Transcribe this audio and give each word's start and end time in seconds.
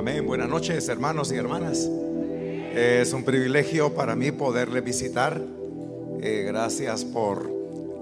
Amén. 0.00 0.26
Buenas 0.26 0.48
noches, 0.48 0.88
hermanos 0.88 1.30
y 1.30 1.36
hermanas. 1.36 1.86
Es 2.74 3.12
un 3.12 3.22
privilegio 3.22 3.92
para 3.92 4.16
mí 4.16 4.32
poderle 4.32 4.80
visitar. 4.80 5.38
Eh, 6.22 6.44
gracias 6.46 7.04
por 7.04 7.52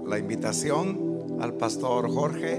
la 0.07 0.17
invitación 0.17 1.37
al 1.41 1.55
pastor 1.55 2.09
Jorge. 2.09 2.57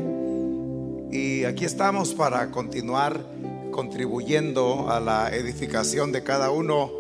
Y 1.11 1.45
aquí 1.45 1.65
estamos 1.65 2.13
para 2.13 2.51
continuar 2.51 3.19
contribuyendo 3.71 4.91
a 4.91 5.01
la 5.01 5.35
edificación 5.35 6.13
de 6.13 6.23
cada 6.23 6.51
uno 6.51 6.91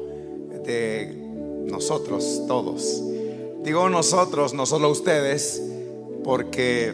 de 0.64 1.14
nosotros, 1.66 2.44
todos. 2.48 3.02
Digo 3.62 3.90
nosotros, 3.90 4.54
no 4.54 4.64
solo 4.64 4.88
ustedes, 4.88 5.62
porque 6.24 6.90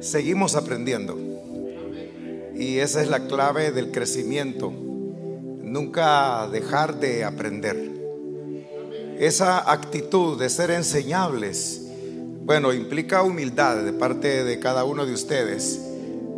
seguimos 0.00 0.56
aprendiendo. 0.56 1.27
Y 2.58 2.80
esa 2.80 3.00
es 3.00 3.08
la 3.08 3.28
clave 3.28 3.70
del 3.70 3.92
crecimiento. 3.92 4.72
Nunca 4.72 6.48
dejar 6.50 6.98
de 6.98 7.24
aprender. 7.24 7.76
Esa 9.20 9.70
actitud 9.70 10.36
de 10.38 10.48
ser 10.48 10.72
enseñables, 10.72 11.86
bueno, 12.42 12.72
implica 12.72 13.22
humildad 13.22 13.84
de 13.84 13.92
parte 13.92 14.42
de 14.42 14.58
cada 14.58 14.82
uno 14.82 15.06
de 15.06 15.12
ustedes, 15.12 15.80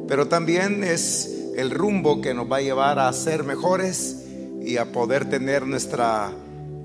pero 0.09 0.29
también 0.29 0.85
es 0.85 1.53
el 1.57 1.71
rumbo 1.71 2.21
que 2.21 2.35
nos 2.35 2.51
va 2.51 2.59
a 2.59 2.63
llevar 2.63 2.99
a 2.99 3.13
ser 3.15 3.43
mejores 3.45 4.27
y 4.63 4.77
a 4.77 4.93
poder 4.93 5.31
tener 5.31 5.67
nuestra 5.67 6.33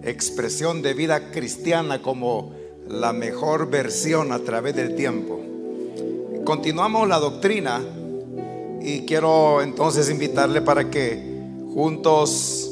expresión 0.04 0.82
de 0.82 0.94
vida 0.94 1.32
cristiana 1.32 2.02
como 2.02 2.54
la 2.88 3.12
mejor 3.12 3.70
versión 3.70 4.32
a 4.32 4.40
través 4.40 4.76
del 4.76 4.96
tiempo. 4.96 5.42
Continuamos 6.46 7.08
la 7.10 7.20
doctrina 7.20 7.82
y 8.86 9.04
quiero 9.04 9.64
entonces 9.64 10.12
invitarle 10.12 10.62
para 10.62 10.92
que 10.92 11.20
juntos 11.74 12.70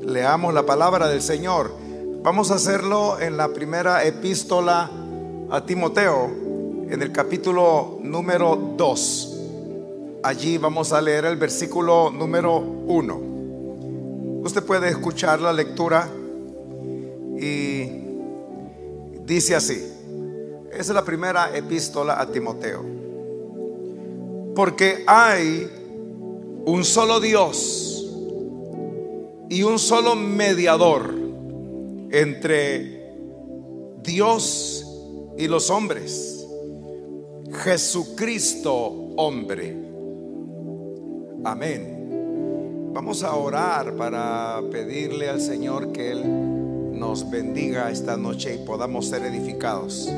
leamos 0.00 0.52
la 0.52 0.66
palabra 0.66 1.06
del 1.06 1.22
Señor. 1.22 1.72
Vamos 2.20 2.50
a 2.50 2.56
hacerlo 2.56 3.20
en 3.20 3.36
la 3.36 3.46
primera 3.46 4.02
epístola 4.02 4.90
a 5.50 5.64
Timoteo, 5.64 6.28
en 6.90 7.00
el 7.00 7.12
capítulo 7.12 8.00
número 8.02 8.74
2. 8.76 9.38
Allí 10.24 10.58
vamos 10.58 10.92
a 10.92 11.00
leer 11.00 11.26
el 11.26 11.36
versículo 11.36 12.10
número 12.10 12.58
1. 12.58 13.20
Usted 14.42 14.64
puede 14.64 14.88
escuchar 14.88 15.40
la 15.40 15.52
lectura 15.52 16.08
y 17.38 17.88
dice 19.24 19.54
así. 19.54 19.80
Esa 20.72 20.80
es 20.80 20.88
la 20.88 21.04
primera 21.04 21.56
epístola 21.56 22.20
a 22.20 22.26
Timoteo. 22.26 23.01
Porque 24.54 25.04
hay 25.06 25.68
un 26.64 26.84
solo 26.84 27.20
Dios 27.20 28.06
y 29.48 29.62
un 29.62 29.78
solo 29.78 30.14
mediador 30.14 31.14
entre 32.10 33.14
Dios 34.02 34.86
y 35.36 35.48
los 35.48 35.70
hombres. 35.70 36.46
Jesucristo 37.64 38.74
hombre. 39.16 39.76
Amén. 41.44 42.90
Vamos 42.92 43.22
a 43.22 43.34
orar 43.34 43.94
para 43.94 44.60
pedirle 44.70 45.28
al 45.28 45.40
Señor 45.40 45.92
que 45.92 46.12
Él 46.12 46.98
nos 46.98 47.28
bendiga 47.30 47.90
esta 47.90 48.16
noche 48.16 48.54
y 48.54 48.66
podamos 48.66 49.06
ser 49.08 49.22
edificados. 49.22 50.10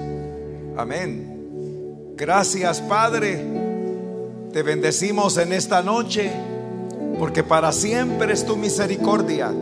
Amén. 0.77 2.15
Gracias 2.17 2.81
Padre 2.81 3.64
te 4.55 4.63
bendecimos 4.63 5.37
en 5.39 5.53
esta 5.53 5.83
noche 5.83 6.31
porque 7.19 7.43
para 7.43 7.73
siempre 7.73 8.33
es 8.33 8.47
tu 8.47 8.55
misericordia. 8.57 9.53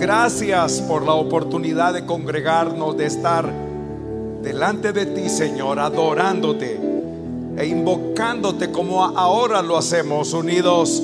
Gracias 0.00 0.80
por 0.80 1.04
la 1.04 1.12
oportunidad 1.12 1.94
de 1.94 2.04
congregarnos, 2.04 2.96
de 2.96 3.06
estar 3.06 3.48
delante 4.42 4.92
de 4.92 5.06
ti, 5.06 5.28
Señor, 5.28 5.78
adorándote 5.78 6.80
e 7.56 7.64
invocándote 7.64 8.72
como 8.72 9.04
ahora 9.04 9.62
lo 9.62 9.78
hacemos, 9.78 10.32
unidos 10.32 11.00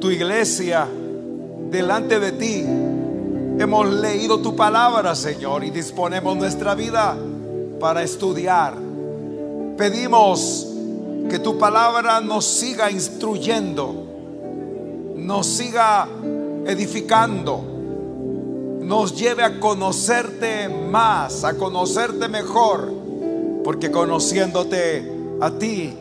tu 0.00 0.10
iglesia 0.10 0.88
delante 1.70 2.18
de 2.18 2.32
ti. 2.32 2.64
Hemos 3.62 3.90
leído 3.90 4.38
tu 4.38 4.56
palabra, 4.56 5.14
Señor, 5.14 5.64
y 5.64 5.70
disponemos 5.70 6.34
nuestra 6.34 6.74
vida 6.74 7.14
para 7.78 8.02
estudiar. 8.02 8.72
Pedimos 9.76 10.69
que 11.30 11.38
tu 11.38 11.56
palabra 11.56 12.20
nos 12.20 12.44
siga 12.44 12.90
instruyendo, 12.90 13.94
nos 15.16 15.46
siga 15.46 16.08
edificando, 16.66 17.62
nos 18.80 19.16
lleve 19.16 19.44
a 19.44 19.60
conocerte 19.60 20.68
más, 20.68 21.44
a 21.44 21.54
conocerte 21.56 22.28
mejor, 22.28 22.92
porque 23.62 23.92
conociéndote 23.92 25.08
a 25.40 25.52
ti 25.52 25.96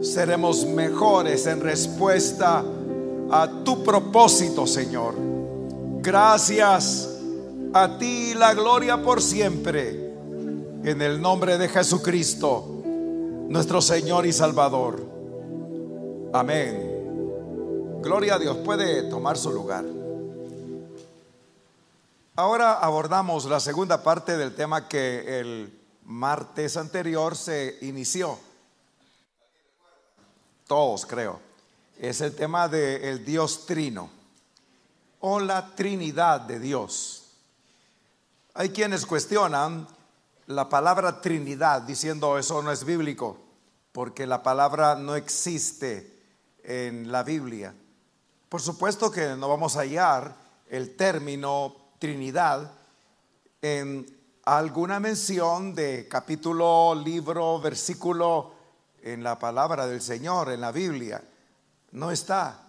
seremos 0.00 0.64
mejores 0.64 1.46
en 1.46 1.60
respuesta 1.60 2.64
a 3.30 3.50
tu 3.62 3.84
propósito, 3.84 4.66
Señor. 4.66 5.14
Gracias 6.00 7.18
a 7.74 7.98
ti 7.98 8.32
la 8.34 8.54
gloria 8.54 9.02
por 9.02 9.20
siempre. 9.20 10.08
En 10.82 11.02
el 11.02 11.20
nombre 11.20 11.58
de 11.58 11.68
Jesucristo 11.68 12.79
nuestro 13.50 13.82
Señor 13.82 14.26
y 14.26 14.32
Salvador. 14.32 15.04
Amén. 16.32 18.00
Gloria 18.00 18.36
a 18.36 18.38
Dios. 18.38 18.58
Puede 18.58 19.10
tomar 19.10 19.36
su 19.36 19.50
lugar. 19.50 19.84
Ahora 22.36 22.74
abordamos 22.74 23.46
la 23.46 23.58
segunda 23.58 24.04
parte 24.04 24.36
del 24.36 24.54
tema 24.54 24.86
que 24.86 25.40
el 25.40 25.80
martes 26.04 26.76
anterior 26.76 27.36
se 27.36 27.76
inició. 27.80 28.38
Todos 30.68 31.04
creo. 31.04 31.40
Es 31.98 32.20
el 32.20 32.36
tema 32.36 32.68
del 32.68 33.24
Dios 33.24 33.66
Trino 33.66 34.10
o 35.18 35.40
la 35.40 35.74
Trinidad 35.74 36.42
de 36.42 36.60
Dios. 36.60 37.32
Hay 38.54 38.68
quienes 38.68 39.04
cuestionan 39.04 39.88
la 40.50 40.68
palabra 40.68 41.20
Trinidad 41.20 41.82
diciendo 41.82 42.36
eso 42.36 42.60
no 42.60 42.72
es 42.72 42.84
bíblico, 42.84 43.38
porque 43.92 44.26
la 44.26 44.42
palabra 44.42 44.96
no 44.96 45.14
existe 45.14 46.18
en 46.64 47.12
la 47.12 47.22
Biblia. 47.22 47.72
Por 48.48 48.60
supuesto 48.60 49.12
que 49.12 49.36
no 49.36 49.48
vamos 49.48 49.76
a 49.76 49.82
hallar 49.82 50.34
el 50.68 50.96
término 50.96 51.76
Trinidad 52.00 52.68
en 53.62 54.04
alguna 54.44 54.98
mención 54.98 55.72
de 55.72 56.08
capítulo, 56.08 56.96
libro, 56.96 57.60
versículo 57.60 58.52
en 59.02 59.22
la 59.22 59.38
palabra 59.38 59.86
del 59.86 60.02
Señor, 60.02 60.50
en 60.50 60.62
la 60.62 60.72
Biblia. 60.72 61.22
No 61.92 62.10
está. 62.10 62.60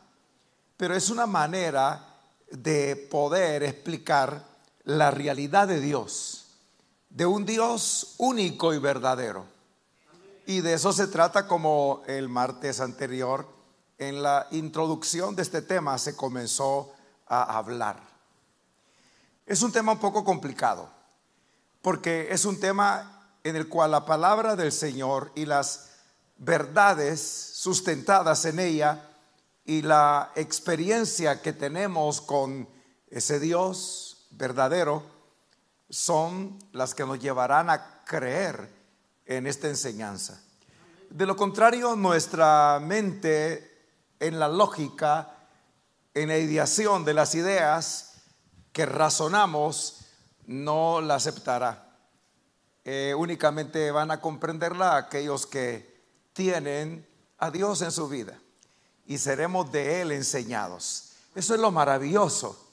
Pero 0.78 0.96
es 0.96 1.10
una 1.10 1.26
manera 1.26 2.16
de 2.52 2.96
poder 2.96 3.64
explicar 3.64 4.46
la 4.84 5.10
realidad 5.10 5.68
de 5.68 5.80
Dios 5.80 6.41
de 7.12 7.26
un 7.26 7.46
Dios 7.46 8.16
único 8.18 8.74
y 8.74 8.80
verdadero. 8.80 9.46
Y 10.46 10.62
de 10.62 10.74
eso 10.74 10.92
se 10.92 11.08
trata 11.08 11.48
como 11.48 12.02
el 12.08 12.30
martes 12.30 12.80
anterior, 12.80 13.48
en 13.98 14.24
la 14.24 14.48
introducción 14.52 15.36
de 15.36 15.44
este 15.44 15.62
tema 15.62 15.98
se 15.98 16.16
comenzó 16.16 16.92
a 17.28 17.58
hablar. 17.58 18.02
Es 19.46 19.62
un 19.62 19.72
tema 19.72 19.92
un 19.92 20.00
poco 20.00 20.24
complicado, 20.24 20.90
porque 21.82 22.30
es 22.32 22.46
un 22.46 22.60
tema 22.60 23.30
en 23.44 23.56
el 23.56 23.68
cual 23.68 23.92
la 23.92 24.06
palabra 24.06 24.56
del 24.56 24.72
Señor 24.72 25.32
y 25.36 25.46
las 25.46 25.90
verdades 26.38 27.22
sustentadas 27.22 28.46
en 28.46 28.60
ella 28.60 29.08
y 29.66 29.84
la 29.84 30.32
experiencia 30.36 31.42
que 31.42 31.54
tenemos 31.54 32.22
con 32.22 32.68
ese 33.10 33.40
Dios 33.40 34.26
verdadero, 34.32 35.04
son 35.92 36.58
las 36.72 36.96
que 36.96 37.06
nos 37.06 37.20
llevarán 37.20 37.70
a 37.70 38.04
creer 38.06 38.74
en 39.26 39.46
esta 39.46 39.68
enseñanza. 39.68 40.42
De 41.10 41.26
lo 41.26 41.36
contrario, 41.36 41.96
nuestra 41.98 42.80
mente 42.82 43.86
en 44.20 44.40
la 44.40 44.48
lógica, 44.48 45.36
en 46.14 46.30
la 46.30 46.38
ideación 46.38 47.04
de 47.04 47.14
las 47.14 47.36
ideas 47.36 48.14
que 48.72 48.86
razonamos, 48.86 50.06
no 50.48 51.02
la 51.02 51.16
aceptará. 51.16 51.98
Eh, 52.86 53.14
únicamente 53.16 53.92
van 53.92 54.12
a 54.12 54.22
comprenderla 54.22 54.96
aquellos 54.96 55.46
que 55.46 56.02
tienen 56.34 57.06
a 57.38 57.52
Dios 57.52 57.82
en 57.82 57.92
su 57.92 58.08
vida 58.08 58.40
y 59.06 59.18
seremos 59.18 59.72
de 59.72 60.02
Él 60.02 60.14
enseñados. 60.14 61.12
Eso 61.36 61.54
es 61.54 61.60
lo 61.60 61.72
maravilloso, 61.72 62.70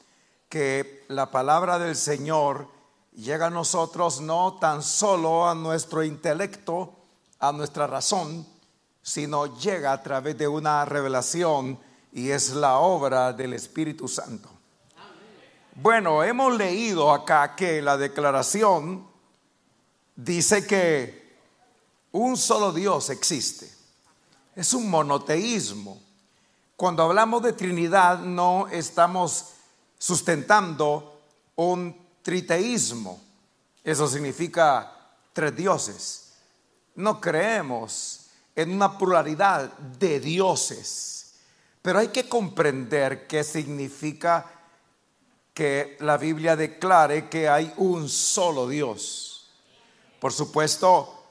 que 0.48 1.04
la 1.08 1.30
palabra 1.30 1.78
del 1.78 1.96
Señor 1.96 2.77
llega 3.12 3.46
a 3.46 3.50
nosotros 3.50 4.20
no 4.20 4.58
tan 4.60 4.82
solo 4.82 5.48
a 5.48 5.54
nuestro 5.54 6.02
intelecto, 6.04 6.92
a 7.40 7.52
nuestra 7.52 7.86
razón, 7.86 8.46
sino 9.02 9.58
llega 9.58 9.92
a 9.92 10.02
través 10.02 10.36
de 10.36 10.48
una 10.48 10.84
revelación 10.84 11.78
y 12.12 12.30
es 12.30 12.50
la 12.50 12.78
obra 12.78 13.32
del 13.32 13.54
Espíritu 13.54 14.08
Santo. 14.08 14.48
Bueno, 15.74 16.24
hemos 16.24 16.56
leído 16.56 17.12
acá 17.12 17.54
que 17.54 17.80
la 17.80 17.96
declaración 17.96 19.06
dice 20.16 20.66
que 20.66 21.36
un 22.12 22.36
solo 22.36 22.72
Dios 22.72 23.10
existe. 23.10 23.70
Es 24.56 24.74
un 24.74 24.90
monoteísmo. 24.90 26.00
Cuando 26.76 27.04
hablamos 27.04 27.42
de 27.42 27.52
Trinidad 27.52 28.18
no 28.18 28.66
estamos 28.68 29.52
sustentando 29.98 31.20
un 31.54 32.07
triteísmo. 32.28 33.18
Eso 33.82 34.06
significa 34.06 34.92
tres 35.32 35.56
dioses. 35.56 36.34
No 36.94 37.22
creemos 37.22 38.26
en 38.54 38.70
una 38.70 38.98
pluralidad 38.98 39.72
de 39.78 40.20
dioses. 40.20 41.36
Pero 41.80 42.00
hay 42.00 42.08
que 42.08 42.28
comprender 42.28 43.26
qué 43.26 43.42
significa 43.42 44.44
que 45.54 45.96
la 46.00 46.18
Biblia 46.18 46.54
declare 46.54 47.30
que 47.30 47.48
hay 47.48 47.72
un 47.78 48.10
solo 48.10 48.68
Dios. 48.68 49.48
Por 50.20 50.34
supuesto, 50.34 51.24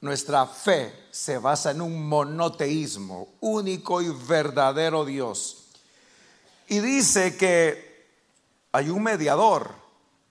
nuestra 0.00 0.48
fe 0.48 1.06
se 1.12 1.38
basa 1.38 1.70
en 1.70 1.80
un 1.80 2.08
monoteísmo, 2.08 3.34
único 3.38 4.02
y 4.02 4.08
verdadero 4.26 5.04
Dios. 5.04 5.68
Y 6.66 6.80
dice 6.80 7.36
que 7.36 8.08
hay 8.72 8.90
un 8.90 9.04
mediador 9.04 9.83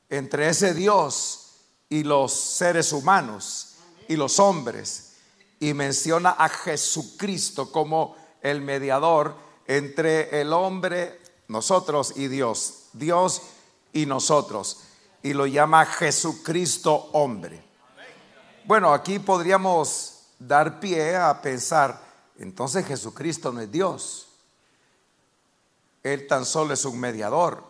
entre 0.10 0.50
ese 0.50 0.74
Dios 0.74 1.56
y 1.90 2.04
los 2.04 2.34
seres 2.34 2.92
humanos 2.94 3.76
y 4.08 4.16
los 4.16 4.40
hombres. 4.40 5.12
Y 5.60 5.74
menciona 5.74 6.32
a 6.32 6.50
Jesucristo 6.50 7.72
como 7.72 8.16
el 8.42 8.62
mediador 8.62 9.36
entre 9.66 10.42
el 10.42 10.52
hombre, 10.52 11.22
nosotros 11.48 12.14
y 12.18 12.28
Dios. 12.28 12.90
Dios 12.94 13.42
y 13.94 14.06
nosotros. 14.06 14.82
Y 15.22 15.34
lo 15.34 15.46
llama 15.46 15.86
Jesucristo 15.86 17.10
hombre. 17.14 17.64
Bueno, 18.66 18.94
aquí 18.94 19.20
podríamos 19.20 20.14
dar 20.40 20.80
pie 20.80 21.16
a 21.16 21.42
pensar, 21.42 22.02
entonces 22.38 22.86
Jesucristo 22.86 23.52
no 23.52 23.62
es 23.62 23.72
Dios. 23.72 24.28
Él 26.02 26.28
tan 26.28 26.46
solo 26.46 26.74
es 26.74 26.84
un 26.86 27.00
mediador, 27.00 27.64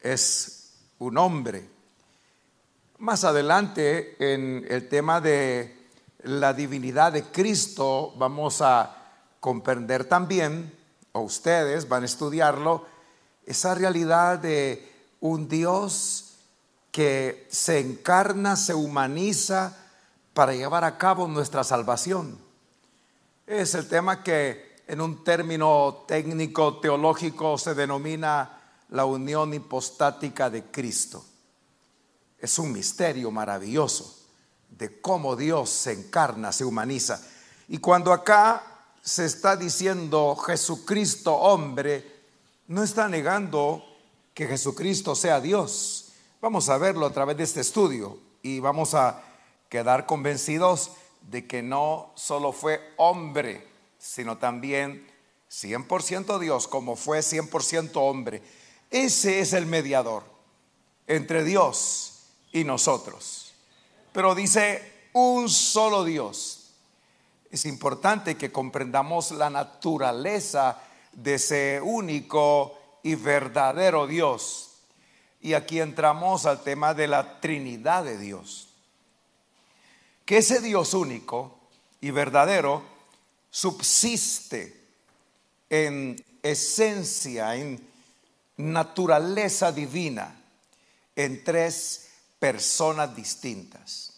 es 0.00 0.63
un 0.98 1.18
hombre. 1.18 1.68
Más 2.98 3.24
adelante, 3.24 4.16
en 4.18 4.66
el 4.68 4.88
tema 4.88 5.20
de 5.20 5.76
la 6.22 6.52
divinidad 6.54 7.12
de 7.12 7.24
Cristo, 7.24 8.14
vamos 8.16 8.62
a 8.62 8.96
comprender 9.40 10.04
también, 10.04 10.72
o 11.12 11.20
ustedes 11.20 11.88
van 11.88 12.02
a 12.02 12.06
estudiarlo, 12.06 12.86
esa 13.46 13.74
realidad 13.74 14.38
de 14.38 14.90
un 15.20 15.48
Dios 15.48 16.36
que 16.90 17.46
se 17.50 17.80
encarna, 17.80 18.56
se 18.56 18.72
humaniza 18.72 19.76
para 20.32 20.54
llevar 20.54 20.84
a 20.84 20.96
cabo 20.96 21.28
nuestra 21.28 21.64
salvación. 21.64 22.38
Es 23.46 23.74
el 23.74 23.88
tema 23.88 24.22
que 24.22 24.76
en 24.86 25.00
un 25.00 25.24
término 25.24 26.04
técnico 26.06 26.78
teológico 26.78 27.58
se 27.58 27.74
denomina 27.74 28.63
la 28.90 29.04
unión 29.04 29.54
hipostática 29.54 30.50
de 30.50 30.64
Cristo. 30.64 31.24
Es 32.38 32.58
un 32.58 32.72
misterio 32.72 33.30
maravilloso 33.30 34.18
de 34.70 35.00
cómo 35.00 35.36
Dios 35.36 35.70
se 35.70 35.92
encarna, 35.92 36.52
se 36.52 36.64
humaniza. 36.64 37.20
Y 37.68 37.78
cuando 37.78 38.12
acá 38.12 38.62
se 39.02 39.24
está 39.24 39.56
diciendo 39.56 40.36
Jesucristo 40.36 41.34
hombre, 41.34 42.22
no 42.66 42.82
está 42.82 43.08
negando 43.08 43.84
que 44.32 44.46
Jesucristo 44.46 45.14
sea 45.14 45.40
Dios. 45.40 46.12
Vamos 46.40 46.68
a 46.68 46.78
verlo 46.78 47.06
a 47.06 47.12
través 47.12 47.36
de 47.36 47.44
este 47.44 47.60
estudio 47.60 48.18
y 48.42 48.60
vamos 48.60 48.94
a 48.94 49.22
quedar 49.68 50.06
convencidos 50.06 50.92
de 51.30 51.46
que 51.46 51.62
no 51.62 52.12
solo 52.14 52.52
fue 52.52 52.80
hombre, 52.96 53.66
sino 53.98 54.38
también 54.38 55.06
100% 55.50 56.38
Dios, 56.38 56.68
como 56.68 56.96
fue 56.96 57.20
100% 57.20 57.92
hombre. 57.94 58.42
Ese 58.94 59.40
es 59.40 59.52
el 59.54 59.66
mediador 59.66 60.22
entre 61.08 61.42
Dios 61.42 62.26
y 62.52 62.62
nosotros. 62.62 63.52
Pero 64.12 64.36
dice 64.36 65.08
un 65.14 65.48
solo 65.48 66.04
Dios. 66.04 66.70
Es 67.50 67.64
importante 67.64 68.36
que 68.36 68.52
comprendamos 68.52 69.32
la 69.32 69.50
naturaleza 69.50 70.80
de 71.12 71.34
ese 71.34 71.80
único 71.82 72.78
y 73.02 73.16
verdadero 73.16 74.06
Dios. 74.06 74.74
Y 75.40 75.54
aquí 75.54 75.80
entramos 75.80 76.46
al 76.46 76.62
tema 76.62 76.94
de 76.94 77.08
la 77.08 77.40
Trinidad 77.40 78.04
de 78.04 78.16
Dios. 78.16 78.68
Que 80.24 80.36
ese 80.36 80.60
Dios 80.60 80.94
único 80.94 81.58
y 82.00 82.12
verdadero 82.12 82.84
subsiste 83.50 84.80
en 85.68 86.14
esencia, 86.44 87.56
en 87.56 87.92
naturaleza 88.56 89.72
divina, 89.72 90.40
en 91.16 91.44
tres 91.44 92.08
personas 92.38 93.14
distintas. 93.14 94.12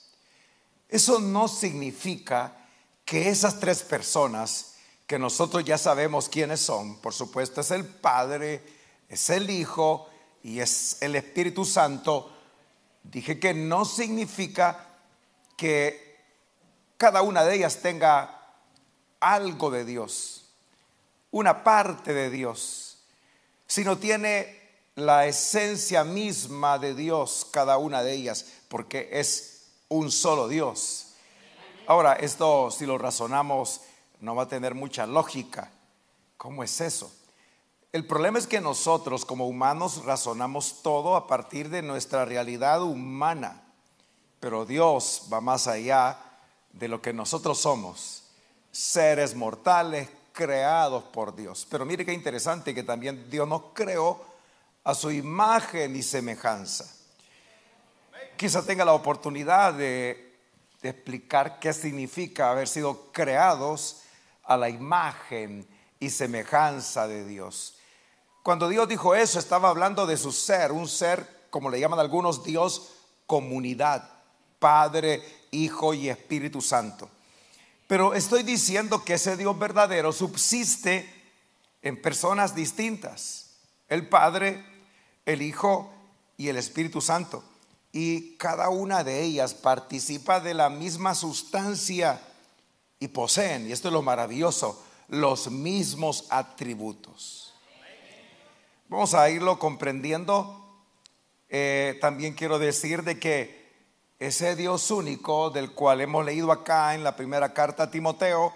Eso 0.88 1.21
no 1.21 1.49
significa 1.49 2.56
que 3.05 3.29
esas 3.29 3.61
tres 3.61 3.83
personas 3.83 4.75
que 5.06 5.19
nosotros 5.19 5.65
ya 5.65 5.79
sabemos 5.79 6.29
quiénes 6.29 6.61
son. 6.61 6.97
Por 6.97 7.12
supuesto, 7.12 7.61
es 7.61 7.71
el 7.71 7.85
Padre, 7.85 8.62
es 9.09 9.31
el 9.31 9.50
Hijo 9.50 10.09
y 10.43 10.61
es 10.61 10.97
el 11.00 11.15
Espíritu 11.17 11.65
Santo. 11.65 12.32
Dije 13.03 13.39
que 13.39 13.55
no 13.55 13.85
significa 13.85 14.89
que 15.56 16.17
cada 16.97 17.23
una 17.23 17.44
de 17.44 17.56
ellas 17.56 17.81
tenga 17.81 18.32
algo 19.21 19.71
de 19.71 19.85
Dios, 19.85 20.50
una 21.31 21.62
parte 21.62 22.12
de 22.12 22.31
Dios, 22.31 22.86
sino 23.67 23.99
tiene 23.99 24.61
la 24.95 25.27
esencia 25.27 26.05
misma 26.05 26.79
de 26.79 26.95
Dios, 26.95 27.47
cada 27.51 27.79
una 27.79 28.03
de 28.03 28.15
ellas, 28.15 28.47
porque 28.69 29.09
es 29.13 29.69
un 29.89 30.11
solo 30.11 30.49
Dios. 30.49 31.15
Ahora, 31.87 32.15
esto 32.15 32.71
si 32.71 32.87
lo 32.87 32.99
razonamos 32.99 33.83
no 34.21 34.35
va 34.35 34.45
a 34.45 34.49
tener 34.49 34.75
mucha 34.75 35.07
lógica. 35.07 35.71
¿Cómo 36.37 36.65
es 36.65 36.81
eso? 36.81 37.13
El 37.93 38.06
problema 38.06 38.39
es 38.39 38.46
que 38.46 38.61
nosotros 38.61 39.25
como 39.25 39.46
humanos 39.46 40.05
razonamos 40.05 40.82
todo 40.82 41.17
a 41.17 41.27
partir 41.27 41.70
de 41.70 41.82
nuestra 41.82 42.25
realidad 42.25 42.82
humana, 42.82 43.63
pero 44.41 44.67
Dios 44.67 45.29
va 45.32 45.41
más 45.41 45.67
allá 45.67 46.19
de 46.73 46.89
lo 46.89 47.01
que 47.01 47.13
nosotros 47.13 47.58
somos, 47.58 48.25
seres 48.70 49.35
mortales 49.35 50.08
creados 50.36 51.02
por 51.05 51.34
Dios. 51.34 51.66
Pero 51.70 51.86
mire 51.86 52.05
qué 52.05 52.12
interesante 52.12 52.74
que 52.74 52.82
también 52.82 53.31
Dios 53.31 53.48
nos 53.48 53.72
creó 53.72 54.22
a 54.84 54.94
su 54.94 55.10
imagen 55.10 55.96
y 55.96 56.02
semejanza. 56.02 56.93
Quizá 58.36 58.64
tenga 58.64 58.84
la 58.84 58.93
oportunidad 58.93 59.72
de, 59.72 60.38
de 60.82 60.90
explicar 60.90 61.58
qué 61.58 61.72
significa 61.72 62.50
haber 62.50 62.69
sido 62.69 63.10
creados 63.12 64.02
a 64.44 64.58
la 64.58 64.69
imagen 64.69 65.66
y 65.98 66.10
semejanza 66.10 67.08
de 67.08 67.24
Dios. 67.24 67.78
Cuando 68.43 68.69
Dios 68.69 68.86
dijo 68.86 69.14
eso, 69.14 69.38
estaba 69.38 69.70
hablando 69.70 70.06
de 70.06 70.19
su 70.19 70.32
ser, 70.32 70.70
un 70.70 70.86
ser, 70.86 71.46
como 71.48 71.70
le 71.70 71.81
llaman 71.81 71.98
algunos, 71.98 72.44
Dios 72.44 72.93
comunidad, 73.26 74.06
Padre, 74.58 75.22
Hijo 75.50 75.94
y 75.94 76.10
Espíritu 76.10 76.60
Santo. 76.60 77.08
Pero 77.86 78.14
estoy 78.14 78.43
diciendo 78.43 79.05
que 79.05 79.14
ese 79.14 79.36
Dios 79.36 79.58
verdadero 79.58 80.12
subsiste 80.12 81.08
en 81.82 82.00
personas 82.00 82.55
distintas, 82.55 83.58
el 83.88 84.08
Padre, 84.08 84.64
el 85.24 85.43
Hijo 85.43 85.93
y 86.36 86.48
el 86.48 86.56
Espíritu 86.56 87.00
Santo. 87.00 87.44
Y 87.93 88.36
cada 88.36 88.69
una 88.70 89.05
de 89.05 89.22
ellas 89.22 89.55
participa 89.55 90.40
de 90.40 90.55
la 90.55 90.69
misma 90.69 91.14
sustancia 91.14 92.20
y 92.98 93.08
poseen, 93.08 93.69
y 93.69 93.72
esto 93.72 93.88
es 93.88 93.93
lo 93.93 94.02
maravilloso, 94.02 94.82
los 95.08 95.50
mismos 95.50 96.26
atributos. 96.31 97.55
Vamos 98.88 99.14
a 99.14 99.31
irlo 99.31 99.58
comprendiendo. 99.58 100.62
Eh, 101.48 101.98
también 102.00 102.34
quiero 102.34 102.58
decir 102.58 103.02
de 103.02 103.19
que 103.19 103.66
ese 104.19 104.56
Dios 104.56 104.91
único 104.91 105.51
del 105.51 105.73
cual 105.73 106.01
hemos 106.01 106.25
leído 106.25 106.51
acá 106.51 106.94
en 106.94 107.05
la 107.05 107.15
primera 107.15 107.53
carta 107.53 107.85
a 107.85 107.91
Timoteo, 107.91 108.53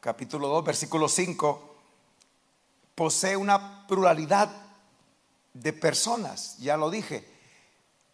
capítulo 0.00 0.46
2, 0.48 0.64
versículo 0.64 1.08
5, 1.08 1.76
posee 2.94 3.36
una 3.36 3.86
pluralidad 3.88 4.50
de 5.52 5.72
personas, 5.72 6.58
ya 6.58 6.76
lo 6.76 6.90
dije. 6.90 7.28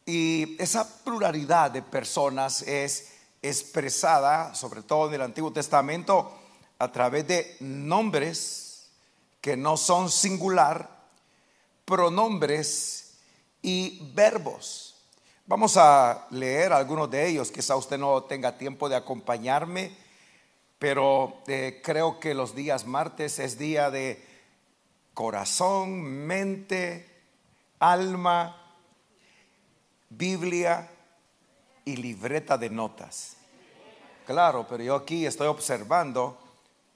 Y 0.07 0.57
esa 0.62 1.05
pluralidad 1.05 1.71
de 1.71 1.83
personas 1.83 2.62
es 2.62 3.12
expresada, 3.43 4.55
sobre 4.55 4.83
todo 4.83 5.09
en 5.09 5.14
el 5.14 5.23
Antiguo 5.23 5.52
Testamento, 5.52 6.33
a 6.78 6.90
través 6.90 7.26
de 7.28 7.59
nombres 7.61 8.88
que 9.43 9.55
no 9.55 9.76
son 9.76 10.11
singular, 10.11 11.05
pronombres 11.85 13.19
y 13.61 14.11
verbos. 14.14 14.88
Vamos 15.49 15.78
a 15.78 16.26
leer 16.28 16.75
algunos 16.75 17.11
de 17.11 17.26
ellos, 17.26 17.50
quizá 17.50 17.75
usted 17.75 17.97
no 17.97 18.23
tenga 18.25 18.59
tiempo 18.59 18.87
de 18.87 18.97
acompañarme, 18.97 19.90
pero 20.78 21.38
eh, 21.47 21.81
creo 21.83 22.21
que 22.21 22.35
los 22.35 22.55
días 22.55 22.85
martes 22.85 23.38
es 23.38 23.57
día 23.57 23.90
de 23.90 24.23
corazón, 25.14 26.02
mente, 26.02 27.09
alma, 27.78 28.76
Biblia 30.11 30.90
y 31.87 31.97
libreta 31.97 32.59
de 32.59 32.69
notas. 32.69 33.38
Claro, 34.26 34.67
pero 34.69 34.85
yo 34.85 34.97
aquí 34.97 35.25
estoy 35.25 35.47
observando 35.47 36.38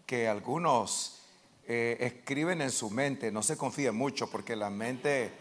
que 0.05 0.29
algunos 0.29 1.23
eh, 1.67 1.97
escriben 2.01 2.61
en 2.61 2.71
su 2.71 2.91
mente, 2.91 3.33
no 3.33 3.43
se 3.43 3.57
confíe 3.57 3.93
mucho 3.93 4.31
porque 4.31 4.55
la 4.55 4.69
mente 4.69 5.33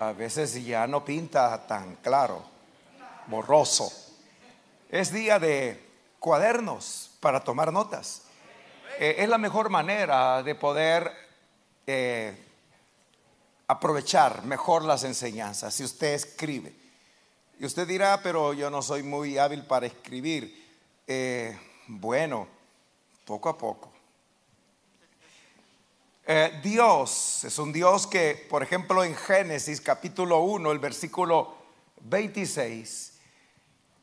a 0.00 0.12
veces 0.12 0.64
ya 0.64 0.86
no 0.86 1.04
pinta 1.04 1.66
tan 1.66 1.96
claro, 1.96 2.53
borroso. 3.26 3.92
Es 4.90 5.12
día 5.12 5.38
de 5.38 5.80
cuadernos 6.18 7.10
para 7.20 7.40
tomar 7.40 7.72
notas. 7.72 8.22
Eh, 8.98 9.16
es 9.18 9.28
la 9.28 9.38
mejor 9.38 9.70
manera 9.70 10.42
de 10.42 10.54
poder 10.54 11.10
eh, 11.86 12.36
aprovechar 13.66 14.44
mejor 14.44 14.84
las 14.84 15.04
enseñanzas 15.04 15.74
si 15.74 15.84
usted 15.84 16.14
escribe. 16.14 16.72
Y 17.58 17.66
usted 17.66 17.86
dirá, 17.86 18.20
pero 18.22 18.52
yo 18.52 18.70
no 18.70 18.82
soy 18.82 19.02
muy 19.02 19.38
hábil 19.38 19.64
para 19.64 19.86
escribir. 19.86 20.64
Eh, 21.06 21.58
bueno, 21.86 22.46
poco 23.24 23.48
a 23.48 23.58
poco. 23.58 23.90
Dios 26.62 27.44
es 27.44 27.58
un 27.58 27.70
Dios 27.70 28.06
que, 28.06 28.46
por 28.48 28.62
ejemplo, 28.62 29.04
en 29.04 29.14
Génesis 29.14 29.78
capítulo 29.82 30.40
1, 30.40 30.72
el 30.72 30.78
versículo 30.78 31.54
26, 32.00 33.13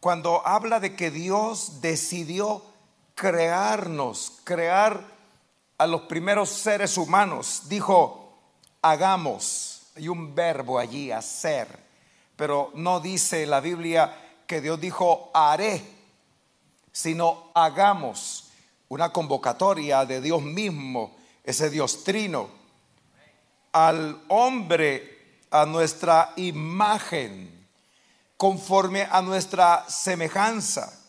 cuando 0.01 0.45
habla 0.45 0.81
de 0.81 0.97
que 0.97 1.11
Dios 1.11 1.79
decidió 1.79 2.61
crearnos, 3.15 4.41
crear 4.43 5.01
a 5.77 5.87
los 5.87 6.01
primeros 6.01 6.49
seres 6.49 6.97
humanos, 6.97 7.69
dijo, 7.69 8.33
hagamos, 8.81 9.83
hay 9.95 10.09
un 10.09 10.35
verbo 10.35 10.77
allí, 10.77 11.11
hacer, 11.11 11.79
pero 12.35 12.71
no 12.75 12.99
dice 12.99 13.45
la 13.45 13.61
Biblia 13.61 14.13
que 14.45 14.59
Dios 14.59 14.81
dijo, 14.81 15.31
haré 15.33 16.01
sino 16.91 17.51
hagamos 17.53 18.49
una 18.89 19.11
convocatoria 19.11 20.05
de 20.05 20.19
Dios 20.19 20.41
mismo, 20.41 21.15
ese 21.43 21.69
Dios 21.69 22.03
trino, 22.03 22.49
al 23.71 24.21
hombre 24.27 25.45
a 25.49 25.65
nuestra 25.65 26.33
imagen, 26.35 27.60
conforme 28.41 29.03
a 29.03 29.21
nuestra 29.21 29.85
semejanza. 29.87 30.99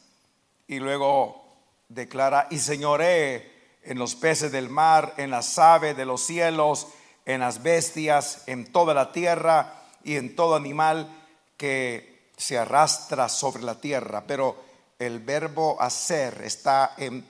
Y 0.68 0.80
luego 0.80 1.42
declara, 1.88 2.46
y 2.50 2.58
señoré 2.58 3.78
en 3.84 3.98
los 3.98 4.14
peces 4.14 4.52
del 4.52 4.68
mar, 4.68 5.14
en 5.16 5.30
las 5.30 5.58
aves 5.58 5.96
de 5.96 6.04
los 6.04 6.20
cielos, 6.20 6.88
en 7.24 7.40
las 7.40 7.62
bestias, 7.62 8.42
en 8.44 8.70
toda 8.70 8.92
la 8.92 9.12
tierra 9.12 9.72
y 10.04 10.16
en 10.16 10.36
todo 10.36 10.56
animal 10.56 11.08
que 11.56 12.28
se 12.36 12.58
arrastra 12.58 13.30
sobre 13.30 13.62
la 13.62 13.80
tierra. 13.80 14.24
Pero 14.26 14.62
el 14.98 15.20
verbo 15.20 15.80
hacer 15.80 16.42
está 16.44 16.92
en 16.98 17.26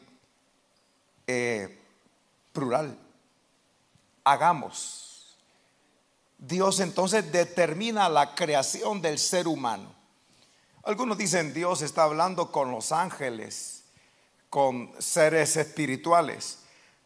eh, 1.29 1.79
plural. 2.53 2.99
Hagamos. 4.25 5.12
Dios 6.45 6.81
entonces 6.81 7.31
determina 7.31 8.09
la 8.09 8.35
creación 8.35 9.01
del 9.01 9.21
ser 9.21 9.47
humano. 9.47 9.95
Algunos 10.83 11.17
dicen 11.17 11.55
Dios 11.55 11.83
está 11.83 12.03
hablando 12.03 12.51
con 12.51 12.73
los 12.73 12.91
ángeles, 12.91 13.85
con 14.51 14.91
seres 14.99 15.57
espirituales. 15.57 16.59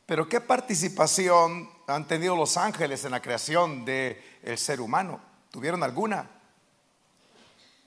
Pero 0.06 0.26
¿qué 0.26 0.40
participación 0.40 1.68
han 1.86 2.08
tenido 2.08 2.34
los 2.34 2.56
ángeles 2.56 3.04
en 3.04 3.10
la 3.10 3.20
creación 3.20 3.84
del 3.84 4.16
ser 4.56 4.80
humano? 4.80 5.20
¿Tuvieron 5.50 5.82
alguna? 5.82 6.30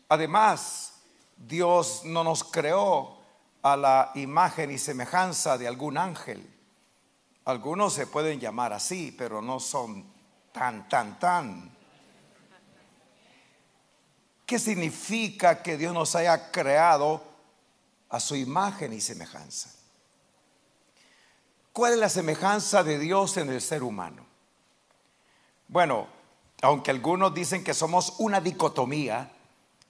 Además, 0.08 0.94
Dios 1.36 2.02
no 2.06 2.24
nos 2.24 2.44
creó 2.44 3.18
a 3.64 3.76
la 3.76 4.12
imagen 4.14 4.70
y 4.70 4.78
semejanza 4.78 5.58
de 5.58 5.68
algún 5.68 5.98
ángel. 5.98 6.48
Algunos 7.46 7.94
se 7.94 8.06
pueden 8.06 8.40
llamar 8.40 8.72
así, 8.72 9.16
pero 9.18 9.42
no 9.42 9.60
son 9.60 10.19
tan, 10.60 10.90
tan, 10.90 11.18
tan. 11.18 11.72
¿Qué 14.46 14.60
significa 14.60 15.64
que 15.64 15.78
Dios 15.78 15.94
nos 15.94 16.16
haya 16.16 16.52
creado 16.52 17.24
a 18.10 18.20
su 18.20 18.36
imagen 18.36 18.92
y 18.92 19.00
semejanza? 19.00 19.70
¿Cuál 21.72 21.94
es 21.94 22.00
la 22.00 22.10
semejanza 22.10 22.84
de 22.84 23.00
Dios 23.00 23.38
en 23.38 23.50
el 23.50 23.62
ser 23.62 23.84
humano? 23.84 24.26
Bueno, 25.70 26.08
aunque 26.62 26.92
algunos 26.92 27.34
dicen 27.34 27.64
que 27.64 27.74
somos 27.74 28.16
una 28.18 28.42
dicotomía, 28.42 29.32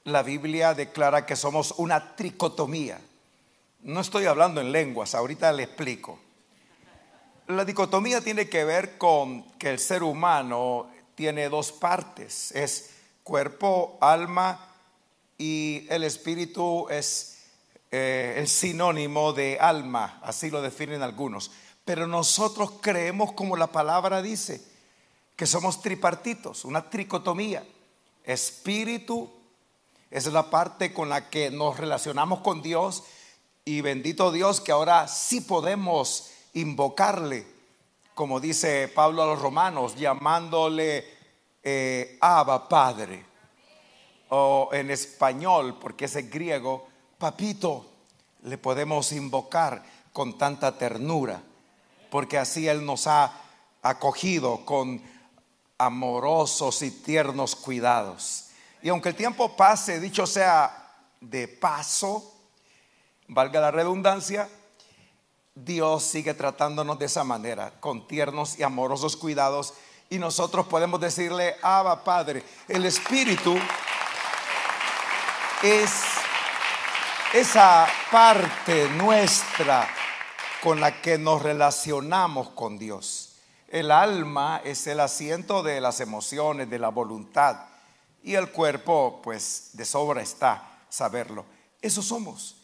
la 0.03 0.21
Biblia 0.21 0.75
declara 0.75 1.25
que 1.25 1.35
somos 1.35 1.73
una 1.77 2.15
tricotomía. 2.15 3.01
No 3.81 4.01
estoy 4.01 4.27
hablando 4.27 4.61
en 4.61 4.71
lenguas, 4.71 5.15
ahorita 5.15 5.51
le 5.51 5.63
explico. 5.63 6.19
La 7.49 7.65
dicotomía 7.65 8.21
tiene 8.21 8.47
que 8.47 8.63
ver 8.63 8.99
con 8.99 9.41
que 9.53 9.71
el 9.71 9.79
ser 9.79 10.03
humano 10.03 10.87
tiene 11.15 11.49
dos 11.49 11.71
partes, 11.71 12.51
es 12.51 12.91
cuerpo, 13.23 13.97
alma 14.01 14.67
y 15.35 15.87
el 15.89 16.03
espíritu 16.03 16.87
es 16.89 17.39
eh, 17.89 18.35
el 18.37 18.47
sinónimo 18.47 19.33
de 19.33 19.57
alma, 19.59 20.19
así 20.21 20.51
lo 20.51 20.61
definen 20.61 21.01
algunos. 21.01 21.49
Pero 21.85 22.05
nosotros 22.05 22.73
creemos 22.81 23.31
como 23.31 23.57
la 23.57 23.65
palabra 23.65 24.21
dice, 24.21 24.61
que 25.35 25.47
somos 25.47 25.81
tripartitos, 25.81 26.65
una 26.65 26.87
tricotomía, 26.87 27.65
espíritu, 28.25 29.27
es 30.11 30.27
la 30.27 30.51
parte 30.51 30.93
con 30.93 31.09
la 31.09 31.31
que 31.31 31.49
nos 31.49 31.77
relacionamos 31.77 32.41
con 32.41 32.61
Dios 32.61 33.05
y 33.65 33.81
bendito 33.81 34.31
Dios 34.31 34.61
que 34.61 34.71
ahora 34.71 35.07
sí 35.07 35.41
podemos 35.41 36.29
invocarle, 36.53 37.45
como 38.13 38.39
dice 38.39 38.87
Pablo 38.87 39.23
a 39.23 39.27
los 39.27 39.41
romanos, 39.41 39.95
llamándole 39.95 41.05
eh, 41.63 42.17
Abba 42.21 42.67
Padre. 42.67 43.25
O 44.29 44.69
en 44.71 44.91
español, 44.91 45.79
porque 45.79 46.05
es 46.05 46.15
el 46.15 46.29
griego, 46.29 46.87
papito, 47.17 47.85
le 48.43 48.57
podemos 48.57 49.11
invocar 49.11 49.83
con 50.13 50.37
tanta 50.37 50.77
ternura, 50.77 51.41
porque 52.11 52.37
así 52.37 52.67
Él 52.67 52.85
nos 52.85 53.07
ha 53.07 53.33
acogido 53.81 54.65
con 54.65 55.01
amorosos 55.77 56.81
y 56.81 56.91
tiernos 56.91 57.55
cuidados. 57.55 58.49
Y 58.81 58.89
aunque 58.89 59.09
el 59.09 59.15
tiempo 59.15 59.55
pase, 59.55 59.99
dicho 59.99 60.27
sea 60.27 60.87
de 61.19 61.47
paso, 61.47 62.35
valga 63.27 63.59
la 63.59 63.71
redundancia, 63.71 64.49
Dios 65.65 66.03
sigue 66.03 66.33
tratándonos 66.33 66.99
de 66.99 67.05
esa 67.05 67.23
manera, 67.23 67.73
con 67.79 68.07
tiernos 68.07 68.57
y 68.59 68.63
amorosos 68.63 69.15
cuidados. 69.15 69.73
Y 70.09 70.17
nosotros 70.17 70.67
podemos 70.67 70.99
decirle, 70.99 71.55
Abba 71.61 72.03
Padre, 72.03 72.43
el 72.67 72.85
Espíritu 72.85 73.57
es 75.61 75.91
esa 77.33 77.87
parte 78.11 78.89
nuestra 78.89 79.87
con 80.63 80.79
la 80.79 81.01
que 81.01 81.17
nos 81.17 81.41
relacionamos 81.41 82.49
con 82.49 82.77
Dios. 82.77 83.35
El 83.67 83.91
alma 83.91 84.61
es 84.63 84.87
el 84.87 84.99
asiento 84.99 85.61
de 85.61 85.79
las 85.79 85.99
emociones, 85.99 86.69
de 86.69 86.79
la 86.79 86.89
voluntad 86.89 87.65
y 88.23 88.35
el 88.35 88.49
cuerpo, 88.51 89.21
pues 89.23 89.69
de 89.73 89.85
sobra 89.85 90.21
está 90.21 90.81
saberlo. 90.89 91.45
Eso 91.81 92.01
somos. 92.01 92.57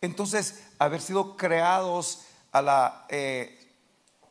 Entonces, 0.00 0.64
haber 0.78 1.00
sido 1.00 1.36
creados 1.36 2.22
a 2.52 2.62
la 2.62 3.06
eh, 3.08 3.74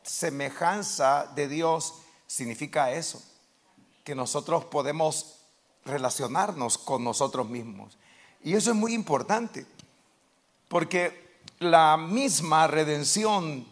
semejanza 0.03 1.31
de 1.35 1.47
Dios 1.47 1.95
significa 2.27 2.91
eso, 2.91 3.21
que 4.03 4.15
nosotros 4.15 4.65
podemos 4.65 5.39
relacionarnos 5.85 6.77
con 6.77 7.03
nosotros 7.03 7.49
mismos. 7.49 7.97
Y 8.43 8.53
eso 8.53 8.71
es 8.71 8.77
muy 8.77 8.93
importante, 8.93 9.65
porque 10.67 11.39
la 11.59 11.97
misma 11.97 12.67
redención 12.67 13.67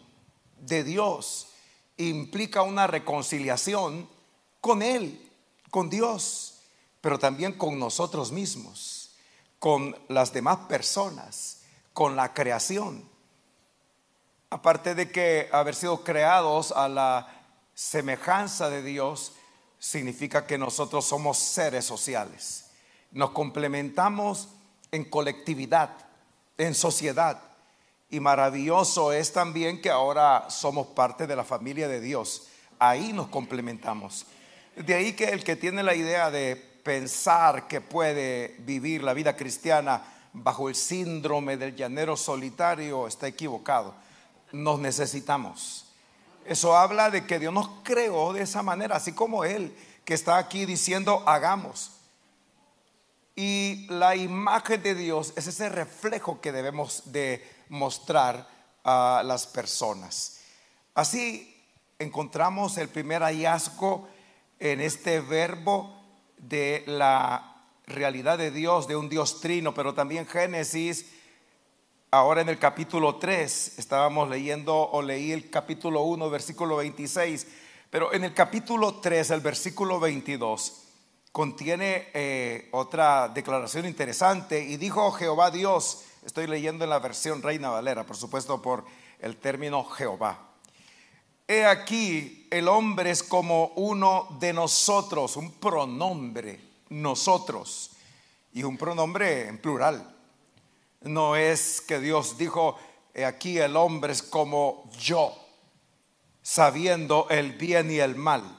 de 0.60 0.84
Dios 0.84 1.48
implica 1.96 2.62
una 2.62 2.86
reconciliación 2.86 4.08
con 4.60 4.82
Él, 4.82 5.30
con 5.70 5.88
Dios 5.88 6.50
pero 7.00 7.18
también 7.18 7.54
con 7.54 7.78
nosotros 7.78 8.30
mismos, 8.30 9.10
con 9.58 9.96
las 10.08 10.32
demás 10.32 10.58
personas, 10.68 11.62
con 11.92 12.16
la 12.16 12.34
creación. 12.34 13.08
Aparte 14.50 14.96
de 14.96 15.10
que 15.10 15.48
haber 15.52 15.76
sido 15.76 16.02
creados 16.02 16.72
a 16.72 16.88
la 16.88 17.28
semejanza 17.72 18.68
de 18.68 18.82
Dios 18.82 19.32
significa 19.78 20.44
que 20.46 20.58
nosotros 20.58 21.04
somos 21.06 21.38
seres 21.38 21.84
sociales. 21.84 22.66
Nos 23.12 23.30
complementamos 23.30 24.48
en 24.90 25.04
colectividad, 25.04 25.90
en 26.58 26.74
sociedad. 26.74 27.40
Y 28.10 28.18
maravilloso 28.18 29.12
es 29.12 29.32
también 29.32 29.80
que 29.80 29.88
ahora 29.88 30.50
somos 30.50 30.88
parte 30.88 31.28
de 31.28 31.36
la 31.36 31.44
familia 31.44 31.86
de 31.86 32.00
Dios. 32.00 32.48
Ahí 32.80 33.12
nos 33.12 33.28
complementamos. 33.28 34.26
De 34.74 34.94
ahí 34.94 35.12
que 35.12 35.26
el 35.26 35.44
que 35.44 35.54
tiene 35.54 35.84
la 35.84 35.94
idea 35.94 36.30
de 36.30 36.56
pensar 36.56 37.68
que 37.68 37.80
puede 37.80 38.56
vivir 38.60 39.04
la 39.04 39.14
vida 39.14 39.36
cristiana 39.36 40.02
bajo 40.32 40.68
el 40.68 40.74
síndrome 40.74 41.56
del 41.56 41.76
llanero 41.76 42.16
solitario 42.16 43.06
está 43.06 43.28
equivocado. 43.28 43.94
Nos 44.52 44.78
necesitamos. 44.80 45.86
Eso 46.44 46.76
habla 46.76 47.10
de 47.10 47.26
que 47.26 47.38
Dios 47.38 47.52
nos 47.52 47.68
creó 47.82 48.32
de 48.32 48.42
esa 48.42 48.62
manera, 48.62 48.96
así 48.96 49.12
como 49.12 49.44
Él 49.44 49.74
que 50.04 50.14
está 50.14 50.38
aquí 50.38 50.66
diciendo 50.66 51.22
hagamos. 51.26 51.92
Y 53.36 53.86
la 53.88 54.16
imagen 54.16 54.82
de 54.82 54.94
Dios 54.94 55.32
es 55.36 55.46
ese 55.46 55.68
reflejo 55.68 56.40
que 56.40 56.52
debemos 56.52 57.12
de 57.12 57.48
mostrar 57.68 58.48
a 58.84 59.22
las 59.24 59.46
personas. 59.46 60.40
Así 60.94 61.56
encontramos 61.98 62.76
el 62.78 62.88
primer 62.88 63.22
hallazgo 63.22 64.08
en 64.58 64.80
este 64.80 65.20
verbo 65.20 65.96
de 66.36 66.82
la 66.86 67.64
realidad 67.86 68.38
de 68.38 68.50
Dios, 68.50 68.88
de 68.88 68.96
un 68.96 69.08
Dios 69.08 69.40
trino, 69.40 69.74
pero 69.74 69.94
también 69.94 70.26
Génesis, 70.26 71.06
ahora 72.10 72.40
en 72.40 72.48
el 72.48 72.58
capítulo 72.58 73.16
3, 73.16 73.78
estábamos 73.78 74.28
leyendo 74.28 74.76
o 74.76 75.00
leí 75.00 75.32
el 75.32 75.48
capítulo 75.48 76.02
1, 76.02 76.28
versículo 76.30 76.76
26, 76.76 77.46
pero 77.88 78.12
en 78.12 78.24
el 78.24 78.34
capítulo 78.34 78.96
3, 78.96 79.30
el 79.30 79.40
versículo 79.40 80.00
22, 80.00 80.82
contiene 81.30 82.08
eh, 82.12 82.68
otra 82.72 83.28
declaración 83.28 83.86
interesante 83.86 84.60
y 84.60 84.76
dijo 84.76 85.12
Jehová 85.12 85.50
Dios, 85.50 86.04
estoy 86.24 86.48
leyendo 86.48 86.84
en 86.84 86.90
la 86.90 86.98
versión 86.98 87.42
Reina 87.42 87.70
Valera, 87.70 88.04
por 88.04 88.16
supuesto 88.16 88.60
por 88.60 88.84
el 89.20 89.36
término 89.36 89.84
Jehová. 89.84 90.48
He 91.46 91.64
aquí, 91.64 92.48
el 92.50 92.68
hombre 92.68 93.10
es 93.10 93.22
como 93.22 93.68
uno 93.76 94.36
de 94.40 94.52
nosotros, 94.52 95.36
un 95.36 95.52
pronombre, 95.52 96.60
nosotros, 96.88 97.92
y 98.52 98.62
un 98.64 98.76
pronombre 98.76 99.48
en 99.48 99.58
plural. 99.58 100.16
No 101.02 101.36
es 101.36 101.80
que 101.80 101.98
Dios 101.98 102.36
dijo, 102.36 102.76
aquí 103.26 103.58
el 103.58 103.76
hombre 103.76 104.12
es 104.12 104.22
como 104.22 104.90
yo, 104.98 105.34
sabiendo 106.42 107.26
el 107.30 107.52
bien 107.52 107.90
y 107.90 107.98
el 107.98 108.16
mal. 108.16 108.58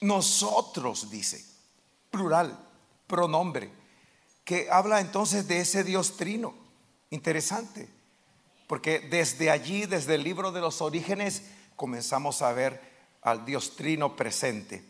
Nosotros, 0.00 1.10
dice, 1.10 1.44
plural, 2.10 2.58
pronombre, 3.06 3.70
que 4.44 4.70
habla 4.70 5.00
entonces 5.00 5.46
de 5.46 5.60
ese 5.60 5.84
Dios 5.84 6.16
trino. 6.16 6.54
Interesante, 7.10 7.88
porque 8.66 9.00
desde 9.00 9.50
allí, 9.50 9.84
desde 9.84 10.14
el 10.14 10.22
libro 10.22 10.52
de 10.52 10.60
los 10.60 10.80
orígenes, 10.80 11.42
comenzamos 11.76 12.40
a 12.40 12.52
ver 12.52 12.80
al 13.20 13.44
Dios 13.44 13.76
trino 13.76 14.16
presente. 14.16 14.84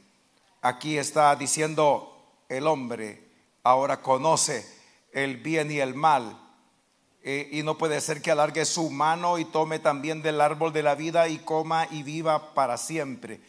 Aquí 0.61 0.99
está 0.99 1.35
diciendo 1.35 2.45
el 2.49 2.67
hombre, 2.67 3.27
ahora 3.63 4.03
conoce 4.03 4.67
el 5.13 5.39
bien 5.39 5.71
y 5.71 5.81
el 5.81 5.95
mal. 5.95 6.50
Eh, 7.23 7.51
y 7.53 7.63
no 7.63 7.77
puede 7.77 8.01
ser 8.01 8.23
que 8.23 8.31
alargue 8.31 8.65
su 8.65 8.89
mano 8.89 9.39
y 9.39 9.45
tome 9.45 9.79
también 9.79 10.23
del 10.23 10.41
árbol 10.41 10.73
de 10.73 10.83
la 10.83 10.95
vida 10.95 11.29
y 11.29 11.39
coma 11.39 11.87
y 11.91 12.03
viva 12.03 12.55
para 12.55 12.79
siempre. 12.79 13.41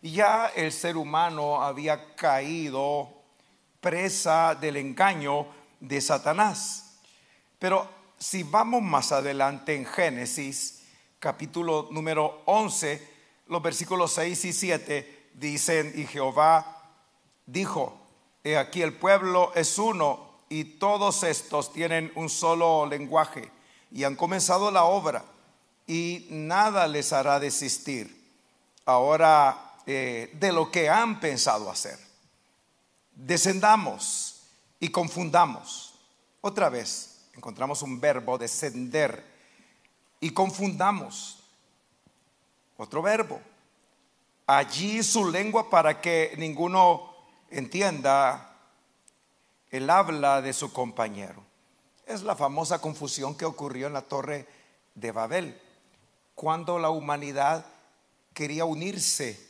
Ya 0.00 0.46
el 0.56 0.72
ser 0.72 0.96
humano 0.96 1.62
había 1.62 2.14
caído 2.14 3.10
presa 3.80 4.54
del 4.54 4.76
engaño 4.76 5.46
de 5.80 6.00
Satanás. 6.00 6.98
Pero 7.58 7.88
si 8.18 8.44
vamos 8.44 8.82
más 8.82 9.12
adelante 9.12 9.74
en 9.74 9.84
Génesis, 9.84 10.84
capítulo 11.18 11.88
número 11.90 12.42
11, 12.46 13.16
los 13.48 13.62
versículos 13.62 14.12
6 14.12 14.44
y 14.46 14.52
7 14.52 15.28
dicen, 15.34 15.92
y 15.94 16.06
Jehová 16.06 16.92
dijo, 17.44 18.00
he 18.42 18.56
aquí 18.56 18.82
el 18.82 18.94
pueblo 18.94 19.52
es 19.54 19.78
uno 19.78 20.27
y 20.48 20.64
todos 20.64 21.22
estos 21.22 21.72
tienen 21.72 22.12
un 22.14 22.28
solo 22.28 22.86
lenguaje 22.86 23.50
y 23.90 24.04
han 24.04 24.16
comenzado 24.16 24.70
la 24.70 24.84
obra 24.84 25.24
y 25.86 26.26
nada 26.30 26.86
les 26.86 27.12
hará 27.12 27.40
desistir 27.40 28.18
ahora 28.84 29.74
eh, 29.86 30.30
de 30.34 30.52
lo 30.52 30.70
que 30.70 30.88
han 30.88 31.20
pensado 31.20 31.70
hacer. 31.70 31.98
Descendamos 33.14 34.42
y 34.80 34.90
confundamos. 34.90 35.94
Otra 36.40 36.68
vez 36.68 37.26
encontramos 37.34 37.82
un 37.82 38.00
verbo, 38.00 38.38
descender 38.38 39.24
y 40.20 40.30
confundamos. 40.30 41.38
Otro 42.76 43.02
verbo. 43.02 43.40
Allí 44.46 45.02
su 45.02 45.30
lengua 45.30 45.68
para 45.68 46.00
que 46.00 46.34
ninguno 46.38 47.12
entienda 47.50 48.47
el 49.70 49.90
habla 49.90 50.40
de 50.42 50.52
su 50.52 50.72
compañero. 50.72 51.42
Es 52.06 52.22
la 52.22 52.36
famosa 52.36 52.80
confusión 52.80 53.36
que 53.36 53.44
ocurrió 53.44 53.86
en 53.86 53.92
la 53.92 54.02
torre 54.02 54.46
de 54.94 55.12
Babel, 55.12 55.60
cuando 56.34 56.78
la 56.78 56.90
humanidad 56.90 57.66
quería 58.32 58.64
unirse 58.64 59.48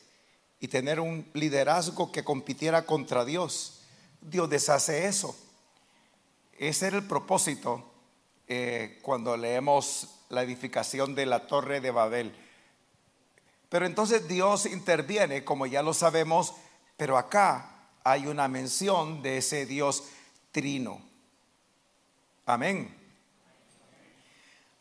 y 0.60 0.68
tener 0.68 0.98
un 1.00 1.28
liderazgo 1.34 2.10
que 2.10 2.24
compitiera 2.24 2.84
contra 2.84 3.24
Dios. 3.24 3.82
Dios 4.20 4.50
deshace 4.50 5.06
eso. 5.06 5.36
Ese 6.58 6.88
era 6.88 6.96
el 6.96 7.06
propósito 7.06 7.84
eh, 8.48 8.98
cuando 9.02 9.36
leemos 9.36 10.08
la 10.28 10.42
edificación 10.42 11.14
de 11.14 11.26
la 11.26 11.46
torre 11.46 11.80
de 11.80 11.90
Babel. 11.90 12.34
Pero 13.68 13.86
entonces 13.86 14.26
Dios 14.26 14.66
interviene, 14.66 15.44
como 15.44 15.66
ya 15.66 15.82
lo 15.82 15.94
sabemos, 15.94 16.54
pero 16.96 17.18
acá 17.18 17.77
hay 18.10 18.26
una 18.26 18.48
mención 18.48 19.20
de 19.20 19.36
ese 19.36 19.66
Dios 19.66 20.04
trino. 20.50 21.02
Amén. 22.46 22.96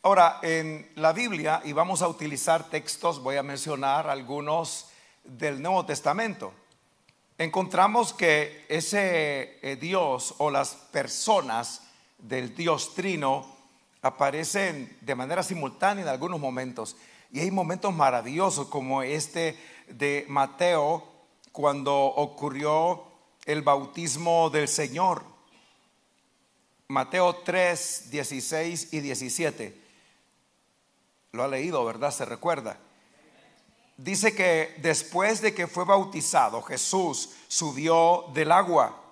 Ahora, 0.02 0.38
en 0.42 0.90
la 0.94 1.12
Biblia, 1.12 1.60
y 1.62 1.72
vamos 1.74 2.00
a 2.00 2.08
utilizar 2.08 2.70
textos, 2.70 3.22
voy 3.22 3.36
a 3.36 3.42
mencionar 3.42 4.08
algunos 4.08 4.86
del 5.24 5.60
Nuevo 5.60 5.84
Testamento, 5.84 6.54
encontramos 7.36 8.14
que 8.14 8.64
ese 8.70 9.58
eh, 9.60 9.76
Dios 9.76 10.34
o 10.38 10.50
las 10.50 10.74
personas 10.74 11.82
del 12.16 12.54
Dios 12.54 12.94
trino 12.94 13.46
aparecen 14.00 14.96
de 15.02 15.14
manera 15.14 15.42
simultánea 15.42 16.04
en 16.04 16.08
algunos 16.08 16.40
momentos. 16.40 16.96
Y 17.30 17.40
hay 17.40 17.50
momentos 17.50 17.92
maravillosos 17.92 18.68
como 18.68 19.02
este 19.02 19.58
de 19.86 20.24
Mateo 20.28 21.06
cuando 21.52 21.94
ocurrió 21.94 23.07
el 23.48 23.62
bautismo 23.62 24.50
del 24.50 24.68
Señor. 24.68 25.22
Mateo 26.86 27.34
3, 27.36 28.10
16 28.10 28.92
y 28.92 29.00
17. 29.00 29.80
Lo 31.32 31.42
ha 31.42 31.48
leído, 31.48 31.82
¿verdad? 31.82 32.10
Se 32.10 32.26
recuerda. 32.26 32.78
Dice 33.96 34.34
que 34.34 34.76
después 34.82 35.40
de 35.40 35.54
que 35.54 35.66
fue 35.66 35.86
bautizado, 35.86 36.60
Jesús 36.60 37.30
subió 37.48 38.26
del 38.34 38.52
agua. 38.52 39.02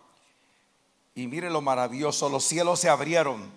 Y 1.14 1.26
mire 1.28 1.48
lo 1.48 1.62
maravilloso, 1.62 2.28
los 2.28 2.44
cielos 2.44 2.80
se 2.80 2.90
abrieron 2.90 3.50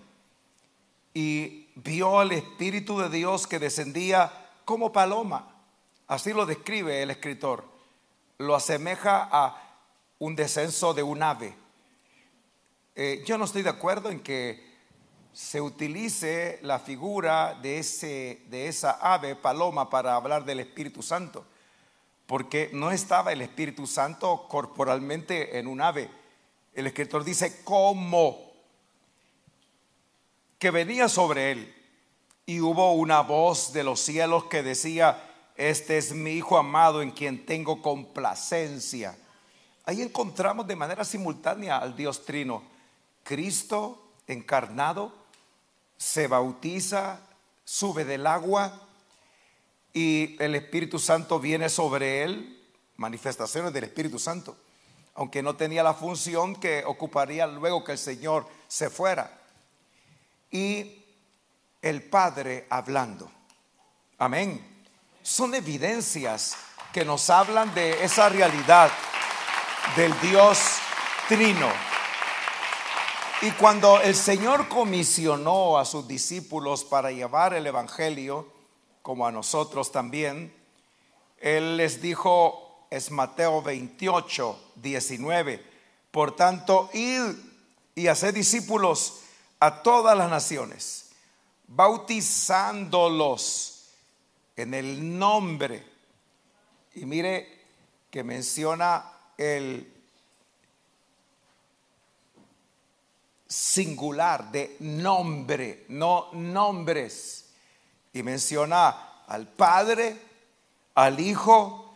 y 1.14 1.68
vio 1.76 2.20
al 2.20 2.32
Espíritu 2.32 3.00
de 3.00 3.10
Dios 3.10 3.48
que 3.48 3.60
descendía 3.60 4.32
como 4.64 4.94
paloma. 4.94 5.56
Así 6.08 6.32
lo 6.32 6.46
describe 6.46 7.04
el 7.04 7.12
escritor. 7.12 7.66
Lo 8.38 8.56
asemeja 8.56 9.28
a 9.30 9.69
un 10.20 10.36
descenso 10.36 10.94
de 10.94 11.04
un 11.04 11.24
ave. 11.24 11.56
Eh, 12.96 13.24
yo 13.26 13.38
no 13.38 13.46
estoy 13.46 13.64
de 13.64 13.70
acuerdo 13.70 14.12
en 14.12 14.20
que 14.20 14.68
se 15.32 15.62
utilice 15.62 16.60
la 16.62 16.80
figura 16.80 17.58
de, 17.62 17.80
ese, 17.80 18.42
de 18.50 18.68
esa 18.68 18.92
ave 19.02 19.36
paloma 19.36 19.90
para 19.90 20.16
hablar 20.16 20.44
del 20.44 20.60
Espíritu 20.60 21.02
Santo, 21.02 21.46
porque 22.26 22.70
no 22.74 22.92
estaba 22.92 23.32
el 23.32 23.42
Espíritu 23.42 23.88
Santo 23.88 24.48
corporalmente 24.50 25.58
en 25.58 25.68
un 25.68 25.80
ave. 25.82 26.10
El 26.74 26.88
escritor 26.88 27.24
dice, 27.24 27.64
como 27.64 28.50
que 30.60 30.72
venía 30.72 31.08
sobre 31.08 31.52
él. 31.52 31.76
Y 32.46 32.60
hubo 32.60 32.94
una 32.94 33.22
voz 33.22 33.72
de 33.72 33.84
los 33.84 34.00
cielos 34.00 34.46
que 34.46 34.64
decía, 34.64 35.24
este 35.56 35.98
es 35.98 36.14
mi 36.14 36.32
Hijo 36.32 36.58
amado 36.58 37.02
en 37.02 37.12
quien 37.12 37.46
tengo 37.46 37.82
complacencia. 37.82 39.18
Ahí 39.90 40.04
encontramos 40.04 40.68
de 40.68 40.76
manera 40.76 41.04
simultánea 41.04 41.80
al 41.80 41.96
Dios 41.96 42.24
Trino. 42.24 42.62
Cristo 43.24 44.12
encarnado 44.28 45.12
se 45.98 46.28
bautiza, 46.28 47.22
sube 47.66 48.06
del 48.06 48.28
agua 48.28 48.84
y 49.92 50.36
el 50.44 50.54
Espíritu 50.54 51.00
Santo 51.00 51.40
viene 51.40 51.70
sobre 51.70 52.22
él, 52.22 52.64
manifestaciones 52.98 53.74
del 53.74 53.86
Espíritu 53.86 54.20
Santo, 54.20 54.56
aunque 55.16 55.42
no 55.42 55.56
tenía 55.56 55.82
la 55.82 55.96
función 55.96 56.56
que 56.58 56.84
ocuparía 56.86 57.48
luego 57.48 57.84
que 57.84 57.94
el 57.94 57.98
Señor 57.98 58.48
se 58.68 58.92
fuera. 58.92 59.42
Y 60.52 61.04
el 61.82 62.04
Padre 62.04 62.68
hablando. 62.70 63.32
Amén. 64.20 64.84
Son 65.24 65.56
evidencias 65.56 66.58
que 66.94 67.04
nos 67.04 67.32
hablan 67.32 67.74
de 67.74 68.04
esa 68.04 68.30
realidad 68.30 68.92
del 69.96 70.20
Dios 70.22 70.60
trino. 71.28 71.68
Y 73.42 73.52
cuando 73.52 74.02
el 74.02 74.16
Señor 74.16 74.68
comisionó 74.68 75.78
a 75.78 75.86
sus 75.86 76.08
discípulos 76.08 76.84
para 76.84 77.12
llevar 77.12 77.54
el 77.54 77.66
Evangelio, 77.66 78.52
como 79.02 79.26
a 79.26 79.32
nosotros 79.32 79.92
también, 79.92 80.54
Él 81.40 81.78
les 81.78 82.02
dijo, 82.02 82.86
es 82.90 83.12
Mateo 83.12 83.62
28, 83.62 84.74
19, 84.76 85.64
por 86.12 86.36
tanto, 86.36 86.90
id 86.94 87.36
y 87.96 88.08
hacer 88.08 88.34
discípulos 88.34 89.22
a 89.60 89.84
todas 89.84 90.18
las 90.18 90.30
naciones, 90.30 91.12
bautizándolos 91.68 93.90
en 94.56 94.74
el 94.74 95.18
nombre. 95.18 95.86
Y 96.96 97.06
mire 97.06 97.60
que 98.12 98.24
menciona 98.24 99.19
el 99.40 99.90
singular 103.48 104.52
de 104.52 104.76
nombre, 104.82 105.86
no 105.88 106.30
nombres. 106.34 107.46
Y 108.12 108.22
menciona 108.22 109.24
al 109.28 109.48
Padre, 109.48 110.20
al 110.96 111.20
Hijo 111.20 111.96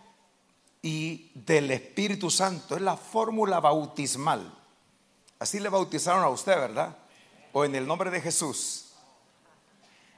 y 0.82 1.32
del 1.34 1.72
Espíritu 1.72 2.30
Santo. 2.30 2.78
Es 2.78 2.82
la 2.82 2.96
fórmula 2.96 3.60
bautismal. 3.60 4.54
Así 5.38 5.60
le 5.60 5.68
bautizaron 5.68 6.24
a 6.24 6.30
usted, 6.30 6.56
¿verdad? 6.56 6.96
O 7.52 7.66
en 7.66 7.76
el 7.76 7.86
nombre 7.86 8.10
de 8.10 8.22
Jesús. 8.22 8.94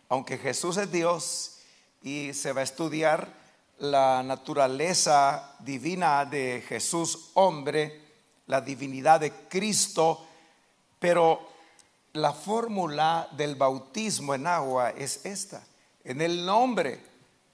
Aunque 0.09 0.37
Jesús 0.37 0.77
es 0.77 0.91
Dios 0.91 1.57
y 2.03 2.33
se 2.33 2.53
va 2.53 2.61
a 2.61 2.65
estudiar 2.65 3.44
la 3.79 4.23
naturaleza 4.23 5.55
divina 5.59 6.25
de 6.25 6.63
Jesús 6.67 7.31
hombre, 7.33 8.01
la 8.47 8.61
divinidad 8.61 9.19
de 9.19 9.31
Cristo, 9.49 10.25
pero 10.99 11.49
la 12.13 12.31
fórmula 12.31 13.27
del 13.31 13.55
bautismo 13.55 14.33
en 14.33 14.47
agua 14.47 14.91
es 14.91 15.25
esta, 15.25 15.65
en 16.03 16.21
el 16.21 16.45
nombre 16.45 17.01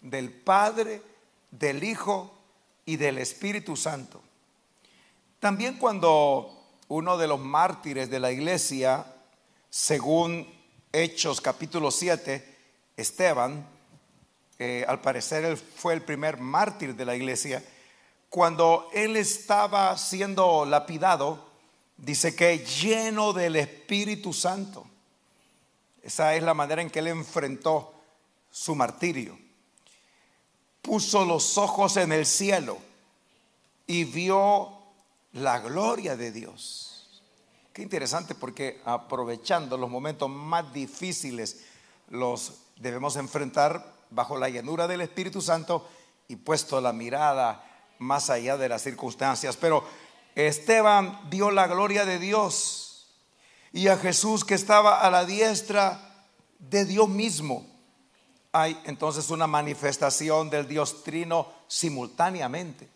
del 0.01 0.31
Padre, 0.31 1.01
del 1.49 1.84
Hijo 1.84 2.31
y 2.86 2.97
del 2.97 3.17
Espíritu 3.17 3.75
Santo. 3.75 4.21
También 5.39 5.77
cuando 5.77 6.62
uno 6.88 7.17
de 7.17 7.27
los 7.27 7.39
mártires 7.39 8.10
de 8.10 8.19
la 8.19 8.31
iglesia, 8.31 9.05
según 9.69 10.47
Hechos 10.91 11.41
capítulo 11.41 11.89
7, 11.89 12.57
Esteban, 12.97 13.65
eh, 14.62 14.86
al 14.88 15.02
parecer 15.02 15.43
él 15.43 15.58
fue 15.58 15.93
el 15.93 16.02
primer 16.02 16.39
mártir 16.39 16.95
de 16.95 17.06
la 17.06 17.15
iglesia, 17.15 17.63
cuando 18.30 18.89
él 18.93 19.17
estaba 19.17 19.97
siendo 19.97 20.65
lapidado, 20.65 21.52
Dice 22.02 22.36
que 22.36 22.58
lleno 22.58 23.32
del 23.32 23.56
Espíritu 23.58 24.34
Santo. 24.34 24.88
Esa 26.02 26.36
es 26.36 26.41
la 26.41 26.56
manera 26.56 26.82
en 26.82 26.89
que 26.89 26.97
él 26.97 27.08
enfrentó 27.08 27.93
su 28.50 28.74
martirio. 28.74 29.38
Puso 30.82 31.24
los 31.26 31.60
ojos 31.60 31.97
en 31.97 32.12
el 32.12 32.26
cielo 32.26 32.80
y 33.86 34.04
vio 34.04 34.80
la 35.34 35.60
gloria 35.60 36.17
de 36.17 36.32
Dios. 36.32 37.21
Qué 37.71 37.84
interesante 37.84 38.34
porque 38.34 38.82
aprovechando 38.84 39.78
los 39.78 39.89
momentos 39.89 40.28
más 40.28 40.74
difíciles 40.74 41.65
los 42.10 42.63
debemos 42.78 43.15
enfrentar 43.15 43.90
bajo 44.12 44.38
la 44.38 44.50
llanura 44.50 44.88
del 44.88 45.02
Espíritu 45.02 45.41
Santo 45.41 45.89
y 46.28 46.36
puesto 46.36 46.80
la 46.80 46.93
mirada 46.93 47.63
más 47.97 48.30
allá 48.30 48.58
de 48.58 48.69
las 48.69 48.82
circunstancias. 48.82 49.58
Pero 49.58 49.84
Esteban 50.36 51.19
vio 51.30 51.52
la 51.52 51.67
gloria 51.67 52.06
de 52.06 52.19
Dios 52.19 53.08
y 53.74 53.88
a 53.88 53.97
Jesús 53.97 54.45
que 54.45 54.54
estaba 54.54 55.02
a 55.02 55.10
la 55.10 55.26
diestra 55.26 56.28
de 56.60 56.86
Dios 56.86 57.10
mismo. 57.10 57.65
Hay 58.52 58.80
entonces 58.86 59.30
una 59.30 59.47
manifestación 59.47 60.50
del 60.50 60.67
Dios 60.67 61.04
trino 61.04 61.47
simultáneamente, 61.67 62.89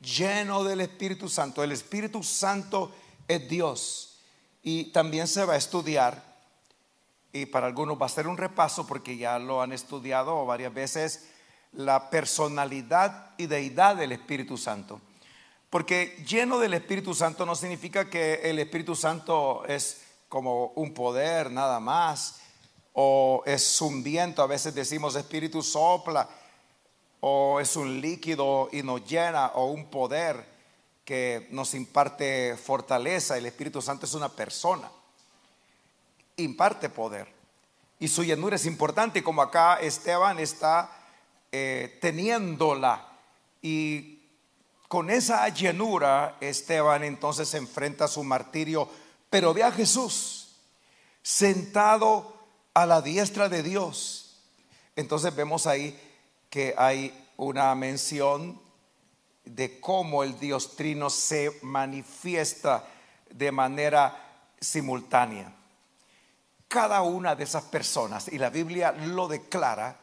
lleno 0.00 0.64
del 0.64 0.80
Espíritu 0.80 1.28
Santo. 1.28 1.62
El 1.62 1.72
Espíritu 1.72 2.22
Santo 2.22 2.92
es 3.26 3.48
Dios 3.48 4.18
y 4.62 4.84
también 4.84 5.26
se 5.28 5.44
va 5.44 5.54
a 5.54 5.58
estudiar 5.58 6.27
y 7.32 7.46
para 7.46 7.66
algunos 7.66 8.00
va 8.00 8.06
a 8.06 8.10
ser 8.10 8.26
un 8.26 8.36
repaso 8.36 8.86
porque 8.86 9.16
ya 9.16 9.38
lo 9.38 9.62
han 9.62 9.72
estudiado 9.72 10.44
varias 10.46 10.72
veces 10.72 11.28
la 11.72 12.10
personalidad 12.10 13.32
y 13.36 13.46
deidad 13.46 13.96
del 13.96 14.12
Espíritu 14.12 14.56
Santo. 14.56 15.00
Porque 15.70 16.22
lleno 16.26 16.58
del 16.58 16.74
Espíritu 16.74 17.14
Santo 17.14 17.44
no 17.44 17.54
significa 17.54 18.08
que 18.08 18.40
el 18.44 18.58
Espíritu 18.58 18.94
Santo 18.94 19.64
es 19.66 20.02
como 20.28 20.68
un 20.76 20.94
poder 20.94 21.50
nada 21.50 21.78
más, 21.80 22.40
o 22.92 23.42
es 23.46 23.80
un 23.80 24.02
viento, 24.02 24.42
a 24.42 24.46
veces 24.46 24.74
decimos 24.74 25.14
Espíritu 25.14 25.62
sopla, 25.62 26.28
o 27.20 27.60
es 27.60 27.76
un 27.76 28.00
líquido 28.00 28.68
y 28.72 28.82
nos 28.82 29.04
llena, 29.04 29.52
o 29.54 29.66
un 29.66 29.86
poder 29.86 30.44
que 31.04 31.48
nos 31.50 31.74
imparte 31.74 32.56
fortaleza. 32.56 33.36
El 33.36 33.46
Espíritu 33.46 33.80
Santo 33.80 34.06
es 34.06 34.14
una 34.14 34.28
persona, 34.28 34.90
imparte 36.38 36.88
poder. 36.88 37.28
Y 38.00 38.08
su 38.08 38.24
llenura 38.24 38.56
es 38.56 38.66
importante, 38.66 39.22
como 39.22 39.42
acá 39.42 39.76
Esteban 39.80 40.38
está 40.38 40.90
eh, 41.52 41.98
teniéndola. 42.00 43.06
Y 43.60 44.22
con 44.86 45.10
esa 45.10 45.48
llenura, 45.48 46.36
Esteban 46.40 47.04
entonces 47.04 47.52
enfrenta 47.54 48.08
su 48.08 48.24
martirio, 48.24 48.88
pero 49.28 49.52
ve 49.52 49.62
a 49.62 49.72
Jesús 49.72 50.56
sentado 51.22 52.34
a 52.72 52.86
la 52.86 53.02
diestra 53.02 53.48
de 53.48 53.62
Dios. 53.62 54.40
Entonces 54.96 55.34
vemos 55.34 55.66
ahí 55.66 55.98
que 56.48 56.74
hay 56.78 57.26
una 57.36 57.74
mención 57.74 58.60
de 59.44 59.80
cómo 59.80 60.22
el 60.22 60.38
Dios 60.38 60.76
trino 60.76 61.10
se 61.10 61.58
manifiesta 61.62 62.86
de 63.30 63.52
manera 63.52 64.50
simultánea. 64.60 65.57
Cada 66.68 67.00
una 67.02 67.34
de 67.34 67.44
esas 67.44 67.64
personas, 67.64 68.28
y 68.28 68.38
la 68.38 68.50
Biblia 68.50 68.92
lo 68.92 69.26
declara, 69.26 69.96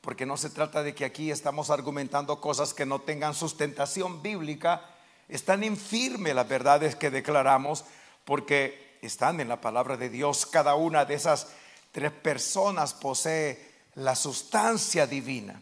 porque 0.00 0.24
no 0.24 0.36
se 0.36 0.50
trata 0.50 0.82
de 0.82 0.94
que 0.94 1.04
aquí 1.04 1.30
estamos 1.30 1.70
argumentando 1.70 2.40
cosas 2.40 2.72
que 2.72 2.86
no 2.86 3.00
tengan 3.00 3.34
sustentación 3.34 4.22
bíblica, 4.22 4.82
están 5.28 5.64
infirme 5.64 6.32
las 6.32 6.46
verdades 6.46 6.94
que 6.94 7.10
declaramos, 7.10 7.84
porque 8.24 8.98
están 9.02 9.40
en 9.40 9.48
la 9.48 9.60
palabra 9.60 9.96
de 9.96 10.10
Dios. 10.10 10.46
Cada 10.46 10.74
una 10.74 11.04
de 11.04 11.14
esas 11.14 11.48
tres 11.90 12.12
personas 12.12 12.94
posee 12.94 13.72
la 13.94 14.14
sustancia 14.14 15.06
divina. 15.06 15.60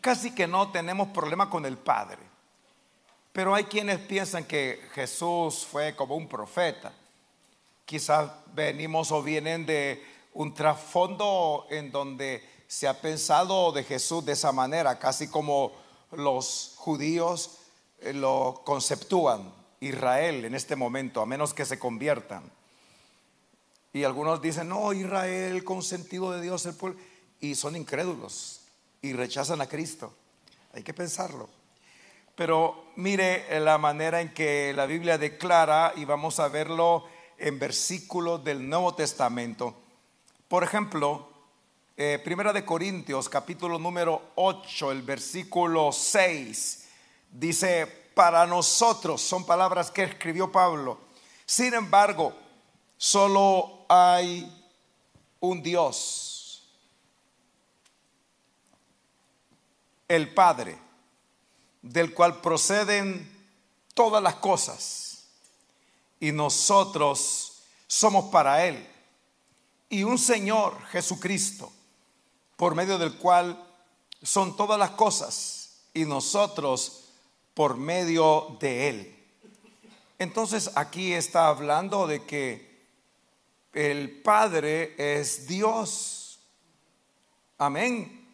Casi 0.00 0.32
que 0.34 0.46
no 0.46 0.70
tenemos 0.70 1.08
problema 1.08 1.48
con 1.48 1.64
el 1.64 1.78
Padre, 1.78 2.22
pero 3.32 3.54
hay 3.54 3.64
quienes 3.64 3.98
piensan 4.00 4.44
que 4.44 4.88
Jesús 4.92 5.66
fue 5.70 5.94
como 5.96 6.16
un 6.16 6.28
profeta. 6.28 6.92
Quizás 7.84 8.30
venimos 8.54 9.12
o 9.12 9.22
vienen 9.22 9.66
de 9.66 10.02
un 10.32 10.54
trasfondo 10.54 11.66
en 11.70 11.90
donde 11.92 12.42
se 12.66 12.88
ha 12.88 13.00
pensado 13.00 13.72
de 13.72 13.84
Jesús 13.84 14.24
de 14.24 14.32
esa 14.32 14.52
manera, 14.52 14.98
casi 14.98 15.28
como 15.28 15.72
los 16.12 16.74
judíos 16.76 17.58
eh, 18.00 18.12
lo 18.12 18.62
conceptúan, 18.64 19.52
Israel 19.80 20.44
en 20.44 20.54
este 20.54 20.76
momento, 20.76 21.20
a 21.20 21.26
menos 21.26 21.54
que 21.54 21.64
se 21.64 21.78
conviertan. 21.78 22.50
Y 23.92 24.04
algunos 24.04 24.42
dicen, 24.42 24.68
no, 24.68 24.92
Israel 24.92 25.62
consentido 25.62 26.32
de 26.32 26.40
Dios, 26.40 26.66
el 26.66 26.74
pueblo, 26.74 26.98
y 27.40 27.54
son 27.54 27.76
incrédulos 27.76 28.62
y 29.02 29.12
rechazan 29.12 29.60
a 29.60 29.68
Cristo. 29.68 30.12
Hay 30.72 30.82
que 30.82 30.94
pensarlo. 30.94 31.48
Pero 32.34 32.86
mire 32.96 33.60
la 33.60 33.78
manera 33.78 34.20
en 34.20 34.34
que 34.34 34.72
la 34.74 34.86
Biblia 34.86 35.18
declara, 35.18 35.92
y 35.94 36.04
vamos 36.04 36.40
a 36.40 36.48
verlo 36.48 37.04
en 37.44 37.58
versículos 37.58 38.42
del 38.42 38.66
Nuevo 38.66 38.94
Testamento. 38.94 39.74
Por 40.48 40.64
ejemplo, 40.64 41.28
eh, 41.94 42.18
Primera 42.24 42.54
de 42.54 42.64
Corintios, 42.64 43.28
capítulo 43.28 43.78
número 43.78 44.30
8, 44.36 44.90
el 44.90 45.02
versículo 45.02 45.92
6, 45.92 46.88
dice, 47.30 47.86
para 48.14 48.46
nosotros, 48.46 49.20
son 49.20 49.44
palabras 49.44 49.90
que 49.90 50.04
escribió 50.04 50.50
Pablo, 50.50 50.98
sin 51.44 51.74
embargo, 51.74 52.32
solo 52.96 53.84
hay 53.90 54.50
un 55.40 55.62
Dios 55.62 56.66
el 60.08 60.32
Padre, 60.32 60.78
del 61.82 62.14
cual 62.14 62.40
proceden 62.40 63.30
todas 63.92 64.22
las 64.22 64.36
cosas, 64.36 65.13
y 66.24 66.32
nosotros 66.32 67.64
somos 67.86 68.30
para 68.30 68.64
Él, 68.64 68.88
y 69.90 70.04
un 70.04 70.16
Señor 70.16 70.82
Jesucristo, 70.86 71.70
por 72.56 72.74
medio 72.74 72.96
del 72.96 73.18
cual 73.18 73.62
son 74.22 74.56
todas 74.56 74.78
las 74.78 74.92
cosas, 74.92 75.82
y 75.92 76.06
nosotros 76.06 77.10
por 77.52 77.76
medio 77.76 78.56
de 78.58 78.88
Él. 78.88 79.24
Entonces 80.18 80.70
aquí 80.76 81.12
está 81.12 81.48
hablando 81.48 82.06
de 82.06 82.24
que 82.24 82.86
el 83.74 84.22
Padre 84.22 84.94
es 84.96 85.46
Dios. 85.46 86.38
Amén. 87.58 88.26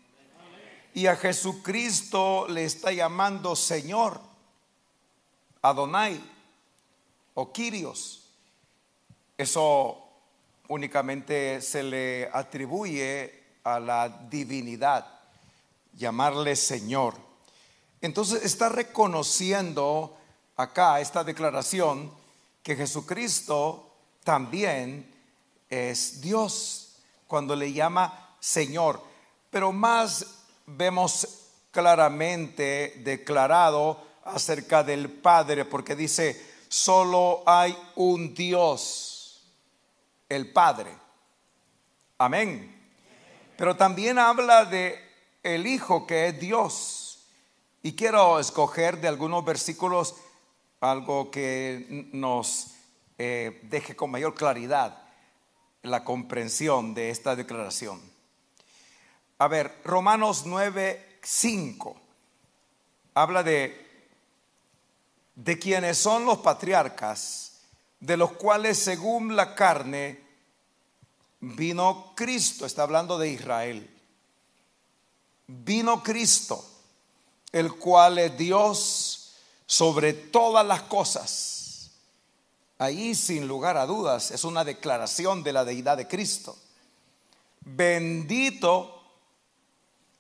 Y 0.95 1.09
a 1.09 1.17
Jesucristo 1.17 2.47
le 2.49 2.67
está 2.67 2.93
llamando 2.93 3.57
Señor, 3.57 4.21
Adonai 5.61 6.39
o. 7.47 8.23
Eso 9.37 10.11
únicamente 10.69 11.61
se 11.61 11.83
le 11.83 12.29
atribuye 12.33 13.41
a 13.65 13.81
la 13.81 14.09
divinidad, 14.09 15.07
llamarle 15.97 16.57
Señor. 16.57 17.15
Entonces 18.01 18.45
está 18.45 18.69
reconociendo 18.69 20.17
acá 20.57 21.01
esta 21.01 21.25
declaración 21.25 22.13
que 22.63 22.77
Jesucristo 22.77 23.95
también 24.25 25.11
es 25.69 26.21
Dios 26.21 26.97
cuando 27.27 27.57
le 27.57 27.73
llama 27.73 28.37
Señor. 28.41 29.03
Pero 29.51 29.73
más 29.73 30.27
vemos 30.67 31.27
claramente 31.71 33.01
declarado 33.05 34.01
acerca 34.25 34.83
del 34.83 35.11
Padre, 35.11 35.65
porque 35.65 35.97
dice, 35.97 36.50
solo 36.71 37.43
hay 37.47 37.77
un 37.97 38.33
Dios, 38.33 39.43
el 40.29 40.53
Padre. 40.53 40.97
Amén. 42.17 42.81
Pero 43.57 43.77
también 43.77 44.19
habla 44.19 44.65
de 44.65 44.99
el 45.43 45.67
Hijo 45.67 46.07
que 46.07 46.29
es 46.29 46.41
Dios. 46.41 47.27
Y 47.83 47.95
quiero 47.95 48.39
escoger 48.39 49.01
de 49.01 49.09
algunos 49.09 49.45
versículos 49.45 50.15
algo 50.81 51.31
que 51.31 52.09
nos 52.13 52.75
eh, 53.19 53.61
deje 53.65 53.97
con 53.97 54.11
mayor 54.11 54.35
claridad 54.35 55.03
la 55.83 56.05
comprensión 56.05 56.95
de 56.95 57.11
esta 57.11 57.35
declaración. 57.35 58.01
A 59.39 59.49
ver, 59.49 59.77
Romanos 59.85 60.45
9, 60.47 61.19
5 61.23 62.01
habla 63.15 63.43
de, 63.43 63.90
de 65.35 65.59
quienes 65.59 65.99
son 65.99 66.25
los 66.25 66.39
patriarcas, 66.39 67.61
de 67.99 68.17
los 68.17 68.33
cuales 68.33 68.79
según 68.79 69.37
la 69.37 69.55
carne 69.55 70.23
vino 71.41 72.13
Cristo, 72.15 72.67
está 72.67 72.83
hablando 72.83 73.19
de 73.19 73.31
Israel. 73.31 73.91
Vino 75.47 76.03
Cristo, 76.03 76.65
el 77.53 77.75
cual 77.75 78.19
es 78.19 78.37
Dios 78.37 79.33
sobre 79.67 80.13
todas 80.13 80.67
las 80.67 80.83
cosas. 80.83 81.91
Ahí 82.79 83.15
sin 83.15 83.47
lugar 83.47 83.77
a 83.77 83.87
dudas 83.87 84.31
es 84.31 84.45
una 84.45 84.65
declaración 84.65 85.43
de 85.43 85.53
la 85.53 85.65
deidad 85.65 85.97
de 85.97 86.09
Cristo. 86.09 86.57
Bendito 87.61 89.03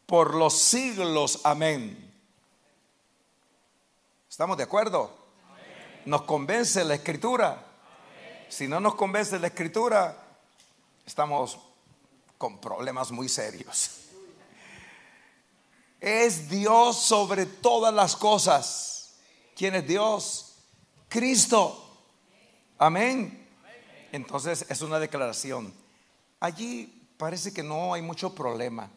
por 0.06 0.34
los 0.34 0.58
siglos. 0.58 1.40
Amén. 1.44 2.09
¿Estamos 4.40 4.56
de 4.56 4.64
acuerdo? 4.64 5.10
¿Nos 6.06 6.22
convence 6.22 6.82
la 6.82 6.94
escritura? 6.94 7.62
Si 8.48 8.66
no 8.66 8.80
nos 8.80 8.94
convence 8.94 9.38
la 9.38 9.48
escritura, 9.48 10.16
estamos 11.04 11.58
con 12.38 12.58
problemas 12.58 13.10
muy 13.10 13.28
serios. 13.28 13.90
Es 16.00 16.48
Dios 16.48 16.96
sobre 16.96 17.44
todas 17.44 17.92
las 17.92 18.16
cosas. 18.16 19.16
¿Quién 19.54 19.74
es 19.74 19.86
Dios? 19.86 20.54
Cristo. 21.10 21.98
Amén. 22.78 23.46
Entonces 24.10 24.64
es 24.70 24.80
una 24.80 24.98
declaración. 24.98 25.70
Allí 26.40 27.10
parece 27.18 27.52
que 27.52 27.62
no 27.62 27.92
hay 27.92 28.00
mucho 28.00 28.34
problema. 28.34 28.88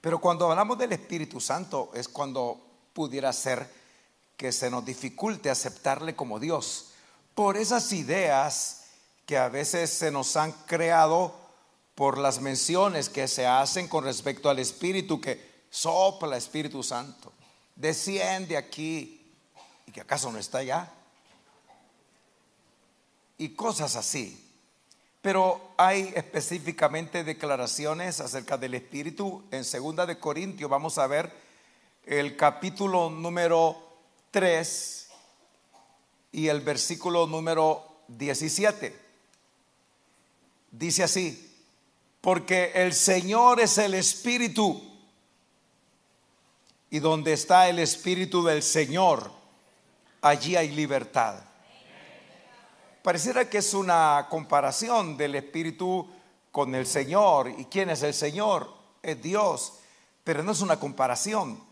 Pero 0.00 0.20
cuando 0.20 0.50
hablamos 0.50 0.76
del 0.76 0.92
Espíritu 0.92 1.40
Santo 1.40 1.92
es 1.94 2.08
cuando 2.08 2.60
pudiera 2.92 3.32
ser 3.32 3.79
que 4.40 4.52
se 4.52 4.70
nos 4.70 4.86
dificulte 4.86 5.50
aceptarle 5.50 6.16
como 6.16 6.40
Dios 6.40 6.92
por 7.34 7.58
esas 7.58 7.92
ideas 7.92 8.84
que 9.26 9.36
a 9.36 9.50
veces 9.50 9.90
se 9.90 10.10
nos 10.10 10.34
han 10.34 10.52
creado 10.64 11.34
por 11.94 12.16
las 12.16 12.40
menciones 12.40 13.10
que 13.10 13.28
se 13.28 13.46
hacen 13.46 13.86
con 13.86 14.02
respecto 14.02 14.48
al 14.48 14.58
Espíritu 14.58 15.20
que 15.20 15.66
sopla 15.68 16.38
Espíritu 16.38 16.82
Santo, 16.82 17.34
desciende 17.76 18.56
aquí 18.56 19.30
y 19.84 19.92
que 19.92 20.00
acaso 20.00 20.32
no 20.32 20.38
está 20.38 20.60
allá. 20.60 20.90
Y 23.36 23.50
cosas 23.50 23.94
así. 23.94 24.42
Pero 25.20 25.74
hay 25.76 26.14
específicamente 26.16 27.24
declaraciones 27.24 28.20
acerca 28.20 28.56
del 28.56 28.72
Espíritu. 28.72 29.44
En 29.50 29.66
segunda 29.66 30.06
de 30.06 30.18
Corintios 30.18 30.70
vamos 30.70 30.96
a 30.96 31.06
ver 31.06 31.30
el 32.06 32.38
capítulo 32.38 33.10
número 33.10 33.89
3 34.30 35.08
y 36.32 36.48
el 36.48 36.60
versículo 36.60 37.26
número 37.26 38.02
17. 38.08 38.96
Dice 40.70 41.02
así, 41.02 41.52
porque 42.20 42.72
el 42.74 42.92
Señor 42.92 43.60
es 43.60 43.78
el 43.78 43.94
Espíritu 43.94 44.80
y 46.90 46.98
donde 46.98 47.32
está 47.32 47.68
el 47.68 47.78
Espíritu 47.78 48.44
del 48.44 48.62
Señor, 48.62 49.30
allí 50.22 50.56
hay 50.56 50.70
libertad. 50.70 51.42
Pareciera 53.02 53.48
que 53.48 53.58
es 53.58 53.72
una 53.72 54.26
comparación 54.28 55.16
del 55.16 55.36
Espíritu 55.36 56.06
con 56.52 56.74
el 56.74 56.86
Señor. 56.86 57.48
¿Y 57.56 57.64
quién 57.66 57.88
es 57.90 58.02
el 58.02 58.12
Señor? 58.12 58.70
Es 59.02 59.22
Dios. 59.22 59.74
Pero 60.22 60.42
no 60.42 60.52
es 60.52 60.60
una 60.60 60.78
comparación, 60.78 61.62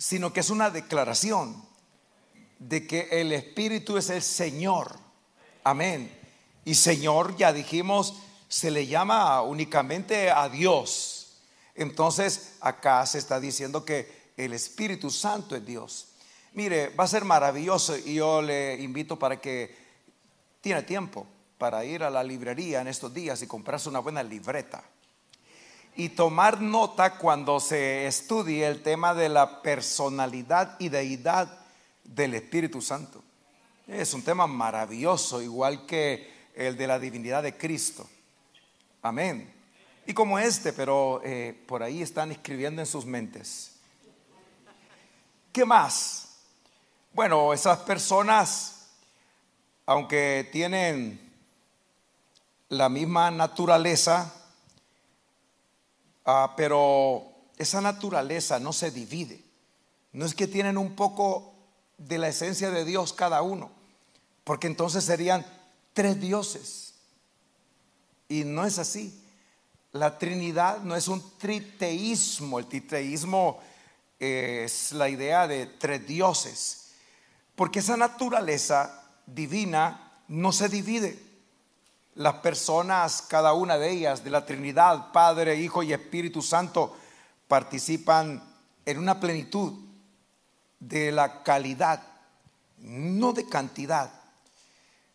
sino 0.00 0.32
que 0.32 0.40
es 0.40 0.48
una 0.48 0.70
declaración 0.70 1.62
de 2.58 2.86
que 2.86 3.08
el 3.10 3.32
Espíritu 3.32 3.98
es 3.98 4.08
el 4.08 4.22
Señor. 4.22 4.98
Amén. 5.62 6.10
Y 6.64 6.74
Señor, 6.74 7.36
ya 7.36 7.52
dijimos, 7.52 8.14
se 8.48 8.70
le 8.70 8.86
llama 8.86 9.42
únicamente 9.42 10.30
a 10.30 10.48
Dios. 10.48 11.42
Entonces, 11.74 12.54
acá 12.62 13.04
se 13.04 13.18
está 13.18 13.38
diciendo 13.38 13.84
que 13.84 14.32
el 14.38 14.54
Espíritu 14.54 15.10
Santo 15.10 15.54
es 15.54 15.66
Dios. 15.66 16.08
Mire, 16.54 16.88
va 16.88 17.04
a 17.04 17.08
ser 17.08 17.26
maravilloso 17.26 17.94
y 17.98 18.14
yo 18.14 18.40
le 18.40 18.80
invito 18.80 19.18
para 19.18 19.38
que 19.38 19.76
tiene 20.62 20.82
tiempo 20.82 21.26
para 21.58 21.84
ir 21.84 22.02
a 22.04 22.08
la 22.08 22.24
librería 22.24 22.80
en 22.80 22.88
estos 22.88 23.12
días 23.12 23.42
y 23.42 23.46
comprarse 23.46 23.90
una 23.90 23.98
buena 23.98 24.22
libreta. 24.22 24.82
Y 26.00 26.08
tomar 26.08 26.62
nota 26.62 27.18
cuando 27.18 27.60
se 27.60 28.06
estudie 28.06 28.66
el 28.66 28.82
tema 28.82 29.12
de 29.12 29.28
la 29.28 29.60
personalidad 29.60 30.76
y 30.78 30.88
deidad 30.88 31.58
del 32.02 32.32
Espíritu 32.32 32.80
Santo. 32.80 33.22
Es 33.86 34.14
un 34.14 34.22
tema 34.22 34.46
maravilloso, 34.46 35.42
igual 35.42 35.84
que 35.84 36.48
el 36.54 36.78
de 36.78 36.86
la 36.86 36.98
divinidad 36.98 37.42
de 37.42 37.54
Cristo. 37.54 38.08
Amén. 39.02 39.52
Y 40.06 40.14
como 40.14 40.38
este, 40.38 40.72
pero 40.72 41.20
eh, 41.22 41.54
por 41.66 41.82
ahí 41.82 42.00
están 42.00 42.32
escribiendo 42.32 42.80
en 42.80 42.86
sus 42.86 43.04
mentes. 43.04 43.72
¿Qué 45.52 45.66
más? 45.66 46.38
Bueno, 47.12 47.52
esas 47.52 47.76
personas 47.80 48.88
aunque 49.84 50.48
tienen 50.50 51.20
la 52.70 52.88
misma 52.88 53.30
naturaleza, 53.30 54.39
ah, 56.30 56.54
pero 56.56 57.26
esa 57.56 57.80
naturaleza 57.80 58.58
no 58.58 58.72
se 58.72 58.90
divide. 58.90 59.42
No 60.12 60.24
es 60.24 60.34
que 60.34 60.46
tienen 60.46 60.78
un 60.78 60.94
poco 60.96 61.54
de 61.98 62.18
la 62.18 62.28
esencia 62.28 62.70
de 62.70 62.84
Dios 62.84 63.12
cada 63.12 63.42
uno, 63.42 63.70
porque 64.44 64.66
entonces 64.66 65.04
serían 65.04 65.44
tres 65.92 66.20
dioses. 66.20 66.94
Y 68.28 68.44
no 68.44 68.64
es 68.64 68.78
así. 68.78 69.20
La 69.92 70.18
Trinidad 70.18 70.78
no 70.82 70.94
es 70.94 71.08
un 71.08 71.36
triteísmo. 71.36 72.60
El 72.60 72.66
triteísmo 72.66 73.58
es 74.18 74.92
la 74.92 75.08
idea 75.08 75.48
de 75.48 75.66
tres 75.66 76.06
dioses. 76.06 76.92
Porque 77.56 77.80
esa 77.80 77.96
naturaleza 77.96 79.02
divina 79.26 80.12
no 80.28 80.52
se 80.52 80.68
divide. 80.68 81.29
Las 82.14 82.34
personas, 82.34 83.22
cada 83.22 83.52
una 83.52 83.78
de 83.78 83.90
ellas, 83.90 84.24
de 84.24 84.30
la 84.30 84.44
Trinidad, 84.44 85.12
Padre, 85.12 85.56
Hijo 85.56 85.82
y 85.82 85.92
Espíritu 85.92 86.42
Santo, 86.42 86.96
participan 87.48 88.42
en 88.84 88.98
una 88.98 89.20
plenitud 89.20 89.74
de 90.78 91.12
la 91.12 91.42
calidad, 91.42 92.02
no 92.78 93.32
de 93.32 93.48
cantidad, 93.48 94.10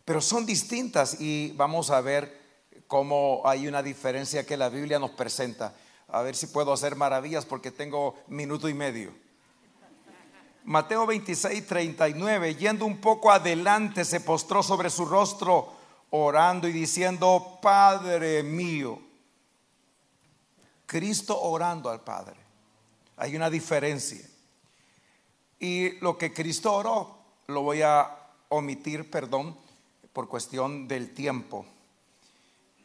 pero 0.04 0.20
son 0.20 0.46
distintas 0.46 1.20
y 1.20 1.52
vamos 1.56 1.90
a 1.90 2.00
ver 2.00 2.40
cómo 2.86 3.42
hay 3.44 3.66
una 3.66 3.82
diferencia 3.82 4.46
que 4.46 4.56
la 4.56 4.68
Biblia 4.68 4.98
nos 4.98 5.10
presenta. 5.10 5.74
A 6.08 6.22
ver 6.22 6.36
si 6.36 6.46
puedo 6.46 6.72
hacer 6.72 6.94
maravillas 6.94 7.44
porque 7.44 7.72
tengo 7.72 8.14
minuto 8.28 8.68
y 8.68 8.74
medio. 8.74 9.12
Mateo 10.64 11.06
26, 11.06 11.66
39, 11.66 12.54
yendo 12.56 12.86
un 12.86 13.00
poco 13.00 13.30
adelante, 13.30 14.04
se 14.04 14.20
postró 14.20 14.62
sobre 14.62 14.90
su 14.90 15.04
rostro, 15.04 15.72
orando 16.10 16.68
y 16.68 16.72
diciendo, 16.72 17.58
Padre 17.60 18.42
mío. 18.42 19.00
Cristo 20.86 21.40
orando 21.40 21.90
al 21.90 22.02
Padre. 22.02 22.36
Hay 23.16 23.34
una 23.34 23.50
diferencia. 23.50 24.24
Y 25.58 25.98
lo 26.00 26.16
que 26.18 26.32
Cristo 26.32 26.72
oró, 26.72 27.18
lo 27.46 27.62
voy 27.62 27.82
a 27.82 28.10
omitir, 28.48 29.10
perdón, 29.10 29.56
por 30.12 30.28
cuestión 30.28 30.86
del 30.86 31.12
tiempo. 31.12 31.66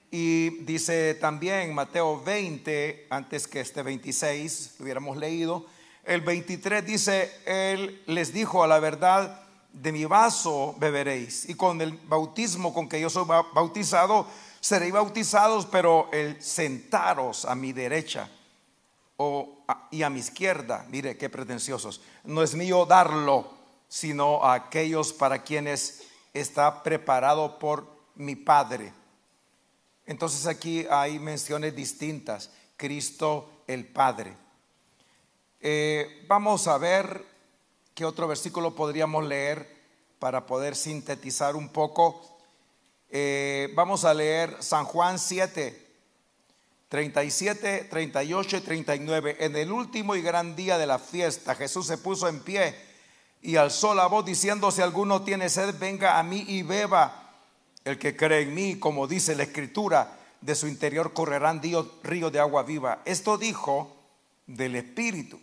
Y 0.09 0.49
dice 0.63 1.13
también 1.15 1.73
Mateo 1.73 2.21
20, 2.21 3.07
antes 3.09 3.47
que 3.47 3.61
este 3.61 3.81
26 3.81 4.75
lo 4.77 4.83
hubiéramos 4.83 5.17
leído, 5.17 5.65
el 6.03 6.21
23 6.21 6.85
dice, 6.85 7.31
Él 7.45 8.01
les 8.07 8.33
dijo 8.33 8.63
a 8.63 8.67
la 8.67 8.79
verdad, 8.79 9.40
de 9.73 9.91
mi 9.91 10.05
vaso 10.05 10.75
beberéis 10.77 11.47
y 11.49 11.55
con 11.55 11.81
el 11.81 11.93
bautismo 11.93 12.73
con 12.73 12.89
que 12.89 12.99
yo 12.99 13.09
soy 13.09 13.25
bautizado, 13.53 14.27
seréis 14.59 14.93
bautizados, 14.93 15.65
pero 15.65 16.09
el 16.11 16.41
sentaros 16.41 17.45
a 17.45 17.55
mi 17.55 17.73
derecha 17.73 18.29
o 19.17 19.63
y 19.89 20.03
a 20.03 20.09
mi 20.09 20.19
izquierda, 20.19 20.85
mire 20.89 21.17
qué 21.17 21.29
pretenciosos, 21.29 22.01
no 22.23 22.43
es 22.43 22.55
mío 22.55 22.85
darlo, 22.85 23.49
sino 23.87 24.43
a 24.43 24.53
aquellos 24.53 25.13
para 25.13 25.43
quienes 25.43 26.03
está 26.33 26.83
preparado 26.83 27.59
por 27.59 27.87
mi 28.15 28.35
Padre. 28.35 28.93
Entonces 30.05 30.47
aquí 30.47 30.85
hay 30.89 31.19
menciones 31.19 31.75
distintas. 31.75 32.49
Cristo 32.75 33.63
el 33.67 33.85
Padre. 33.85 34.35
Eh, 35.59 36.25
vamos 36.27 36.67
a 36.67 36.79
ver 36.79 37.23
otro 38.03 38.27
versículo 38.27 38.75
podríamos 38.75 39.25
leer 39.25 39.81
para 40.19 40.45
poder 40.45 40.75
sintetizar 40.75 41.55
un 41.55 41.69
poco. 41.69 42.21
Eh, 43.09 43.71
vamos 43.75 44.05
a 44.05 44.13
leer 44.13 44.55
San 44.59 44.85
Juan 44.85 45.17
7, 45.17 45.87
37, 46.89 47.87
38 47.89 48.57
y 48.57 48.61
39. 48.61 49.37
En 49.39 49.55
el 49.55 49.71
último 49.71 50.15
y 50.15 50.21
gran 50.21 50.55
día 50.55 50.77
de 50.77 50.85
la 50.85 50.99
fiesta, 50.99 51.55
Jesús 51.55 51.87
se 51.87 51.97
puso 51.97 52.27
en 52.27 52.39
pie 52.41 52.75
y 53.41 53.55
alzó 53.55 53.95
la 53.95 54.07
voz 54.07 54.25
diciendo, 54.25 54.71
si 54.71 54.81
alguno 54.81 55.23
tiene 55.23 55.49
sed, 55.49 55.75
venga 55.79 56.19
a 56.19 56.23
mí 56.23 56.45
y 56.47 56.61
beba. 56.63 57.17
El 57.83 57.97
que 57.97 58.15
cree 58.15 58.41
en 58.41 58.53
mí, 58.53 58.77
como 58.77 59.07
dice 59.07 59.35
la 59.35 59.43
escritura, 59.43 60.19
de 60.39 60.55
su 60.55 60.67
interior 60.67 61.13
correrán 61.13 61.61
ríos 62.03 62.31
de 62.31 62.39
agua 62.39 62.63
viva. 62.63 63.01
Esto 63.05 63.37
dijo 63.37 63.95
del 64.45 64.75
Espíritu 64.75 65.39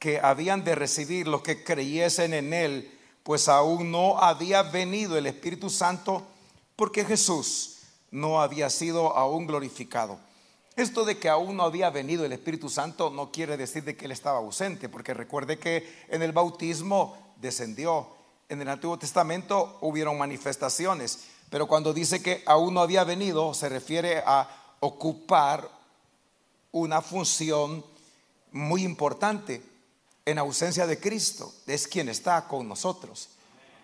que 0.00 0.18
habían 0.18 0.64
de 0.64 0.74
recibir 0.74 1.28
los 1.28 1.42
que 1.42 1.62
creyesen 1.62 2.32
en 2.32 2.54
Él, 2.54 2.98
pues 3.22 3.48
aún 3.48 3.92
no 3.92 4.18
había 4.18 4.62
venido 4.62 5.16
el 5.16 5.26
Espíritu 5.26 5.68
Santo 5.68 6.26
porque 6.74 7.04
Jesús 7.04 7.76
no 8.10 8.40
había 8.40 8.70
sido 8.70 9.14
aún 9.14 9.46
glorificado. 9.46 10.18
Esto 10.74 11.04
de 11.04 11.18
que 11.18 11.28
aún 11.28 11.58
no 11.58 11.64
había 11.64 11.90
venido 11.90 12.24
el 12.24 12.32
Espíritu 12.32 12.70
Santo 12.70 13.10
no 13.10 13.30
quiere 13.30 13.58
decir 13.58 13.84
de 13.84 13.94
que 13.94 14.06
Él 14.06 14.12
estaba 14.12 14.38
ausente, 14.38 14.88
porque 14.88 15.12
recuerde 15.12 15.58
que 15.58 16.04
en 16.08 16.22
el 16.22 16.32
bautismo 16.32 17.34
descendió. 17.36 18.08
En 18.48 18.62
el 18.62 18.68
Antiguo 18.68 18.98
Testamento 18.98 19.76
hubieron 19.82 20.16
manifestaciones, 20.16 21.26
pero 21.50 21.68
cuando 21.68 21.92
dice 21.92 22.22
que 22.22 22.42
aún 22.46 22.72
no 22.72 22.80
había 22.80 23.04
venido, 23.04 23.52
se 23.52 23.68
refiere 23.68 24.22
a 24.24 24.48
ocupar 24.80 25.68
una 26.72 27.02
función 27.02 27.84
muy 28.50 28.82
importante 28.82 29.69
en 30.30 30.38
ausencia 30.38 30.86
de 30.86 30.98
Cristo. 30.98 31.52
Es 31.66 31.86
quien 31.86 32.08
está 32.08 32.46
con 32.46 32.68
nosotros. 32.68 33.30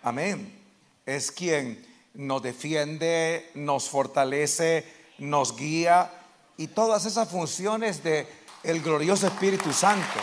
Amén. 0.03 0.63
Es 1.05 1.31
quien 1.31 1.85
nos 2.15 2.43
defiende, 2.43 3.51
nos 3.55 3.89
fortalece, 3.89 4.85
nos 5.19 5.57
guía 5.57 6.11
y 6.57 6.69
todas 6.69 7.05
esas 7.05 7.29
funciones 7.29 8.03
de 8.03 8.27
el 8.63 8.81
glorioso 8.83 9.27
Espíritu 9.27 9.73
Santo. 9.73 10.21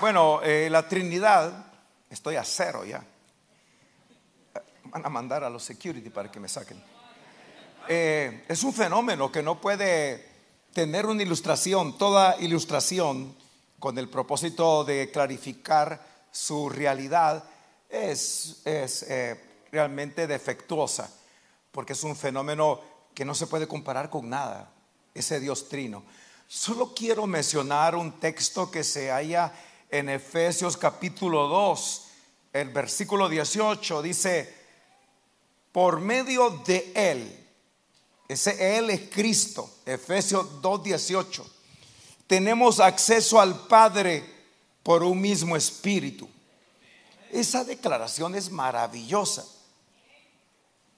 Bueno, 0.00 0.40
eh, 0.42 0.68
la 0.70 0.86
Trinidad, 0.86 1.66
estoy 2.10 2.36
a 2.36 2.44
cero 2.44 2.84
ya. 2.84 3.02
Van 4.84 5.06
a 5.06 5.08
mandar 5.08 5.44
a 5.44 5.50
los 5.50 5.62
security 5.62 6.10
para 6.10 6.30
que 6.30 6.40
me 6.40 6.48
saquen. 6.48 6.93
Eh, 7.88 8.44
es 8.48 8.62
un 8.64 8.72
fenómeno 8.72 9.30
que 9.30 9.42
no 9.42 9.60
puede 9.60 10.26
tener 10.72 11.06
una 11.06 11.22
ilustración, 11.22 11.98
toda 11.98 12.36
ilustración 12.40 13.36
con 13.78 13.98
el 13.98 14.08
propósito 14.08 14.84
de 14.84 15.10
clarificar 15.10 16.00
su 16.32 16.70
realidad 16.70 17.44
es, 17.90 18.62
eh, 18.64 19.66
realmente 19.70 20.26
defectuosa, 20.26 21.10
porque 21.70 21.92
es 21.92 22.02
un 22.04 22.16
fenómeno 22.16 22.80
que 23.12 23.24
no 23.24 23.34
se 23.34 23.46
puede 23.46 23.68
comparar 23.68 24.08
con 24.08 24.30
nada, 24.30 24.72
ese 25.12 25.38
Dios 25.38 25.68
trino. 25.68 26.04
Solo 26.48 26.94
quiero 26.94 27.26
mencionar 27.26 27.94
un 27.94 28.18
texto 28.18 28.70
que 28.70 28.82
se 28.82 29.10
halla 29.10 29.52
en 29.90 30.08
Efesios 30.08 30.76
capítulo 30.76 31.48
2, 31.48 32.06
el 32.54 32.70
versículo 32.70 33.28
18, 33.28 34.00
dice, 34.00 34.54
por 35.70 36.00
medio 36.00 36.50
de 36.66 36.90
Él, 36.94 37.43
ese 38.28 38.78
Él 38.78 38.90
es 38.90 39.10
Cristo, 39.10 39.70
Efesios 39.84 40.62
2, 40.62 40.82
18, 40.82 41.46
tenemos 42.26 42.80
acceso 42.80 43.40
al 43.40 43.66
Padre 43.66 44.24
por 44.82 45.02
un 45.02 45.20
mismo 45.20 45.56
espíritu. 45.56 46.28
Esa 47.30 47.64
declaración 47.64 48.34
es 48.34 48.50
maravillosa 48.50 49.44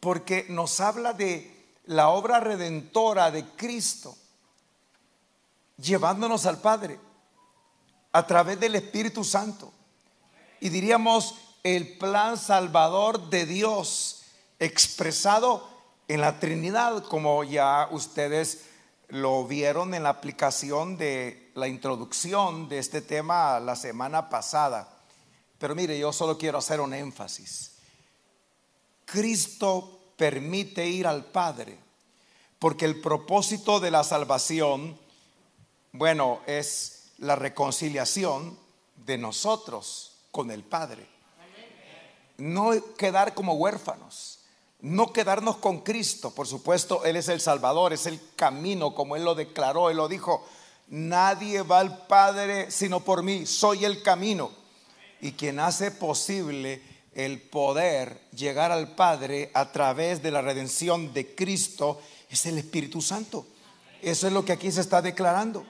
porque 0.00 0.46
nos 0.48 0.80
habla 0.80 1.12
de 1.12 1.52
la 1.86 2.10
obra 2.10 2.40
redentora 2.40 3.30
de 3.30 3.44
Cristo, 3.44 4.16
llevándonos 5.78 6.46
al 6.46 6.60
Padre 6.60 6.98
a 8.12 8.26
través 8.26 8.60
del 8.60 8.76
Espíritu 8.76 9.24
Santo. 9.24 9.72
Y 10.60 10.68
diríamos 10.68 11.34
el 11.62 11.98
plan 11.98 12.36
salvador 12.36 13.28
de 13.30 13.46
Dios 13.46 14.22
expresado 14.58 15.75
en 16.08 16.20
la 16.20 16.38
Trinidad, 16.38 17.02
como 17.04 17.42
ya 17.44 17.88
ustedes 17.90 18.66
lo 19.08 19.46
vieron 19.46 19.94
en 19.94 20.02
la 20.02 20.10
aplicación 20.10 20.96
de 20.96 21.50
la 21.54 21.68
introducción 21.68 22.68
de 22.68 22.78
este 22.78 23.00
tema 23.00 23.60
la 23.60 23.76
semana 23.76 24.28
pasada. 24.28 24.88
Pero 25.58 25.74
mire, 25.74 25.98
yo 25.98 26.12
solo 26.12 26.36
quiero 26.36 26.58
hacer 26.58 26.80
un 26.80 26.92
énfasis. 26.92 27.72
Cristo 29.04 30.12
permite 30.16 30.86
ir 30.86 31.06
al 31.06 31.24
Padre, 31.24 31.78
porque 32.58 32.84
el 32.84 33.00
propósito 33.00 33.80
de 33.80 33.90
la 33.90 34.02
salvación, 34.04 34.98
bueno, 35.92 36.40
es 36.46 37.12
la 37.18 37.36
reconciliación 37.36 38.58
de 38.96 39.18
nosotros 39.18 40.16
con 40.30 40.50
el 40.50 40.64
Padre. 40.64 41.06
No 42.38 42.72
quedar 42.96 43.34
como 43.34 43.54
huérfanos, 43.54 44.35
no 44.80 45.12
quedarnos 45.12 45.56
con 45.56 45.80
Cristo. 45.80 46.34
Por 46.34 46.46
supuesto, 46.46 47.04
Él 47.04 47.16
es 47.16 47.28
el 47.28 47.40
Salvador, 47.40 47.92
es 47.92 48.06
el 48.06 48.20
camino, 48.36 48.94
como 48.94 49.16
Él 49.16 49.24
lo 49.24 49.34
declaró, 49.34 49.90
Él 49.90 49.96
lo 49.96 50.08
dijo. 50.08 50.46
Nadie 50.88 51.62
va 51.62 51.80
al 51.80 52.06
Padre 52.06 52.70
sino 52.70 53.00
por 53.00 53.22
mí, 53.22 53.46
soy 53.46 53.84
el 53.84 54.02
camino. 54.02 54.50
Y 55.20 55.32
quien 55.32 55.58
hace 55.58 55.90
posible 55.90 56.82
el 57.14 57.40
poder 57.40 58.20
llegar 58.32 58.70
al 58.70 58.94
Padre 58.94 59.50
a 59.54 59.72
través 59.72 60.22
de 60.22 60.30
la 60.30 60.42
redención 60.42 61.12
de 61.14 61.34
Cristo 61.34 62.00
es 62.28 62.44
el 62.46 62.58
Espíritu 62.58 63.00
Santo. 63.00 63.46
Eso 64.02 64.26
es 64.26 64.32
lo 64.32 64.44
que 64.44 64.52
aquí 64.52 64.70
se 64.70 64.82
está 64.82 65.00
declarando. 65.00 65.64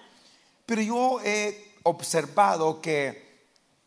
Pero 0.66 0.82
yo 0.82 1.20
he 1.24 1.74
observado 1.84 2.80
que 2.80 3.26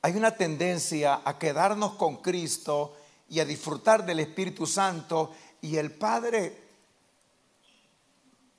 hay 0.01 0.13
una 0.13 0.31
tendencia 0.31 1.21
a 1.25 1.37
quedarnos 1.37 1.95
con 1.95 2.17
Cristo 2.17 2.95
y 3.29 3.39
a 3.39 3.45
disfrutar 3.45 4.05
del 4.05 4.19
Espíritu 4.19 4.65
Santo 4.65 5.33
y 5.61 5.77
el 5.77 5.91
Padre, 5.91 6.63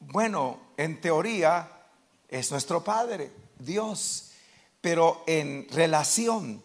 bueno, 0.01 0.61
en 0.77 1.01
teoría 1.01 1.69
es 2.29 2.51
nuestro 2.51 2.83
Padre, 2.83 3.31
Dios, 3.59 4.31
pero 4.81 5.25
en 5.27 5.67
relación 5.71 6.63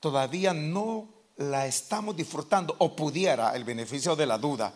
todavía 0.00 0.52
no 0.52 1.08
la 1.36 1.66
estamos 1.66 2.16
disfrutando 2.16 2.74
o 2.78 2.94
pudiera 2.96 3.54
el 3.54 3.64
beneficio 3.64 4.16
de 4.16 4.26
la 4.26 4.38
duda 4.38 4.74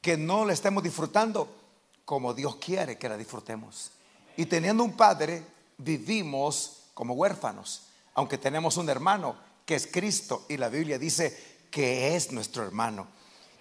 que 0.00 0.16
no 0.16 0.44
la 0.44 0.52
estemos 0.52 0.82
disfrutando 0.82 1.48
como 2.04 2.34
Dios 2.34 2.56
quiere 2.56 2.98
que 2.98 3.08
la 3.08 3.16
disfrutemos. 3.16 3.92
Y 4.36 4.46
teniendo 4.46 4.82
un 4.82 4.96
padre, 4.96 5.44
vivimos 5.78 6.88
como 6.94 7.14
huérfanos, 7.14 7.84
aunque 8.14 8.38
tenemos 8.38 8.76
un 8.76 8.88
hermano 8.88 9.36
que 9.64 9.76
es 9.76 9.86
Cristo 9.86 10.44
y 10.48 10.56
la 10.56 10.68
Biblia 10.68 10.98
dice 10.98 11.51
que 11.72 12.14
es 12.14 12.30
nuestro 12.30 12.62
hermano. 12.62 13.08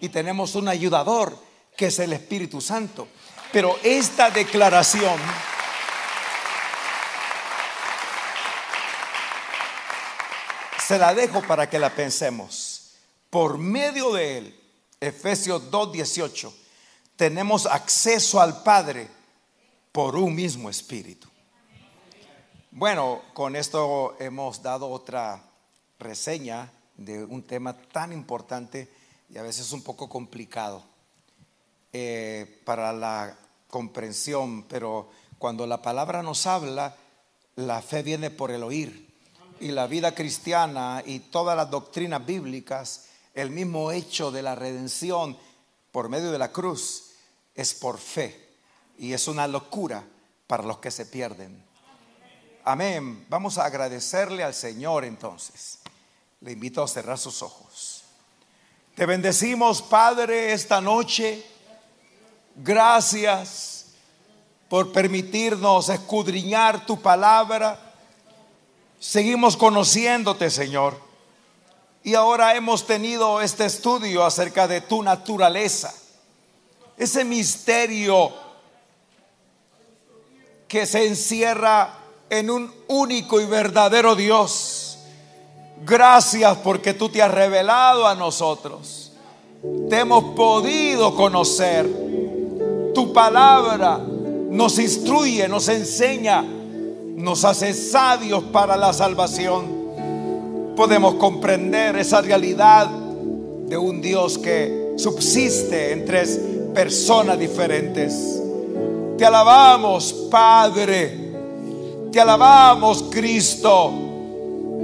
Y 0.02 0.10
tenemos 0.10 0.54
un 0.56 0.68
ayudador 0.68 1.36
que 1.76 1.88
es 1.88 1.98
el 2.00 2.14
Espíritu 2.14 2.60
Santo. 2.60 3.08
Pero 3.52 3.80
esta 3.82 4.30
declaración 4.30 5.18
se 10.86 11.00
la 11.00 11.14
dejo 11.16 11.42
para 11.44 11.70
que 11.70 11.80
la 11.80 11.90
pensemos. 11.90 12.98
Por 13.30 13.58
medio 13.58 14.12
de 14.12 14.38
él, 14.38 14.60
Efesios 15.00 15.72
2:18, 15.72 16.54
tenemos 17.16 17.66
acceso 17.66 18.42
al 18.42 18.62
Padre 18.62 19.08
por 19.94 20.18
un 20.18 20.36
mismo 20.36 20.70
espíritu. 20.70 21.30
Bueno, 22.72 23.22
con 23.34 23.56
esto 23.56 24.18
hemos 24.20 24.62
dado 24.62 24.90
otra 24.90 25.44
reseña 25.98 26.72
de 27.06 27.24
un 27.24 27.44
tema 27.44 27.78
tan 27.78 28.12
importante 28.14 28.90
y 29.30 29.38
a 29.38 29.44
veces 29.44 29.72
un 29.72 29.82
poco 29.82 30.10
complicado 30.10 30.84
eh, 31.94 32.62
para 32.64 32.94
la 32.94 33.38
comprensión, 33.68 34.64
pero 34.64 35.10
cuando 35.38 35.66
la 35.66 35.82
palabra 35.82 36.22
nos 36.22 36.46
habla, 36.46 36.96
la 37.56 37.82
fe 37.82 38.04
viene 38.04 38.30
por 38.30 38.52
el 38.52 38.64
oír. 38.64 39.10
Y 39.60 39.72
la 39.72 39.88
vida 39.88 40.16
cristiana 40.16 41.04
y 41.06 41.20
todas 41.20 41.56
las 41.56 41.70
doctrinas 41.70 42.26
bíblicas, 42.26 43.08
el 43.34 43.52
mismo 43.52 43.92
hecho 43.92 44.32
de 44.32 44.42
la 44.42 44.56
redención 44.56 45.38
por 45.92 46.10
medio 46.10 46.32
de 46.32 46.40
la 46.40 46.52
cruz, 46.52 47.12
es 47.56 47.74
por 47.74 47.98
fe. 47.98 48.50
Y 48.98 49.14
es 49.14 49.28
una 49.28 49.48
locura 49.48 50.04
para 50.48 50.64
los 50.64 50.78
que 50.80 50.92
se 50.92 51.06
pierden. 51.06 51.64
Amén. 52.64 53.26
Vamos 53.30 53.58
a 53.58 53.66
agradecerle 53.66 54.44
al 54.44 54.54
Señor 54.54 55.06
entonces. 55.06 55.81
Le 56.42 56.54
invito 56.54 56.82
a 56.82 56.88
cerrar 56.88 57.20
sus 57.20 57.44
ojos. 57.44 58.02
Te 58.96 59.06
bendecimos, 59.06 59.80
Padre, 59.84 60.54
esta 60.54 60.82
noche. 60.82 61.46
Gracias 62.56 63.86
por 64.68 64.92
permitirnos 64.92 65.90
escudriñar 65.90 66.84
tu 66.84 67.00
palabra. 67.00 67.80
Seguimos 69.00 69.56
conociéndote, 69.56 70.50
Señor. 70.50 71.00
Y 72.04 72.16
ahora 72.16 72.56
hemos 72.56 72.88
tenido 72.88 73.40
este 73.40 73.66
estudio 73.66 74.26
acerca 74.26 74.68
de 74.68 74.82
tu 74.82 75.04
naturaleza. 75.04 75.94
Ese 76.98 77.24
misterio 77.24 78.34
que 80.68 80.88
se 80.88 81.06
encierra 81.06 82.00
en 82.32 82.50
un 82.50 82.74
único 82.88 83.40
y 83.40 83.46
verdadero 83.46 84.16
Dios 84.16 84.81
Gracias 85.84 86.58
porque 86.58 86.94
tú 86.94 87.10
te 87.10 87.22
has 87.22 87.32
revelado 87.32 88.08
a 88.08 88.16
nosotros. 88.16 89.12
Te 89.90 90.00
hemos 90.00 90.36
podido 90.36 91.16
conocer. 91.16 91.90
Tu 92.94 93.14
palabra 93.14 94.00
nos 94.50 94.78
instruye, 94.80 95.48
nos 95.48 95.70
enseña, 95.70 96.44
nos 96.44 97.46
hace 97.46 97.74
sabios 97.74 98.44
para 98.46 98.78
la 98.78 98.94
salvación. 98.94 99.82
Podemos 100.76 101.16
comprender 101.16 101.96
esa 101.98 102.22
realidad 102.22 102.88
de 102.88 103.78
un 103.78 104.02
Dios 104.02 104.38
que 104.38 104.94
subsiste 104.98 105.94
en 105.94 106.06
tres 106.06 106.40
personas 106.74 107.40
diferentes. 107.40 108.42
Te 109.18 109.26
alabamos, 109.26 110.14
Padre. 110.30 111.32
Te 112.12 112.20
alabamos, 112.20 113.04
Cristo. 113.10 114.11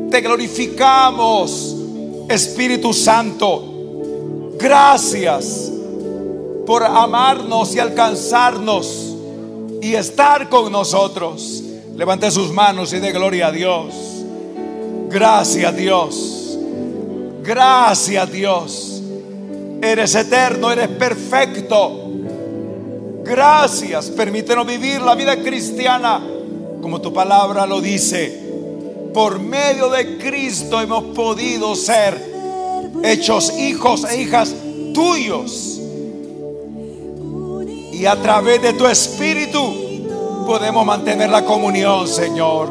Te 0.10 0.22
glorificamos, 0.22 1.76
Espíritu 2.30 2.94
Santo. 2.94 4.54
Gracias 4.58 5.72
por 6.66 6.84
amarnos 6.84 7.76
y 7.76 7.80
alcanzarnos 7.80 9.16
y 9.82 9.96
estar 9.96 10.48
con 10.50 10.72
nosotros. 10.72 11.64
Levante 11.96 12.32
sus 12.32 12.52
manos 12.52 12.94
y 12.94 13.00
dé 13.00 13.12
gloria 13.12 13.48
a 13.48 13.52
Dios. 13.52 13.94
Gracias 15.10 15.76
Dios. 15.76 16.58
Gracias 17.44 18.32
Dios. 18.32 19.02
Eres 19.82 20.16
eterno, 20.16 20.72
eres 20.72 20.88
perfecto. 20.88 22.12
Gracias. 23.24 24.10
Permítenos 24.10 24.66
vivir 24.66 25.02
la 25.02 25.16
vida 25.16 25.36
cristiana 25.42 26.22
como 26.82 27.02
tu 27.02 27.12
palabra 27.12 27.66
lo 27.66 27.82
dice 27.82 28.47
por 29.18 29.40
medio 29.40 29.90
de 29.90 30.20
Cristo 30.20 30.80
hemos 30.80 31.06
podido 31.16 31.76
ser 31.76 32.24
hechos 33.04 33.52
hijos 33.58 34.04
e 34.04 34.22
hijas 34.22 34.54
tuyos. 34.94 35.80
Y 37.94 38.06
a 38.06 38.16
través 38.22 38.62
de 38.62 38.74
tu 38.74 38.86
espíritu 38.86 40.46
podemos 40.46 40.86
mantener 40.86 41.32
la 41.32 41.44
comunión, 41.44 42.08
Señor. 42.08 42.70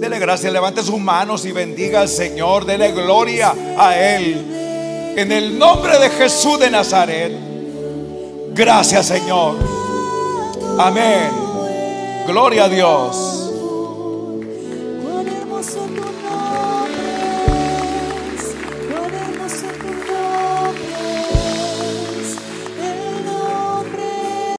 Dele 0.00 0.18
gracias, 0.18 0.50
levante 0.50 0.82
sus 0.82 0.98
manos 0.98 1.44
y 1.44 1.52
bendiga 1.52 2.00
al 2.00 2.08
Señor. 2.08 2.64
Dele 2.64 2.92
gloria 2.92 3.54
a 3.76 3.98
Él. 3.98 5.12
En 5.14 5.30
el 5.30 5.58
nombre 5.58 5.98
de 5.98 6.08
Jesús 6.08 6.58
de 6.58 6.70
Nazaret. 6.70 7.34
Gracias, 8.54 9.04
Señor. 9.04 9.56
Amén. 10.78 11.28
Gloria 12.26 12.64
a 12.64 12.68
Dios. 12.70 13.47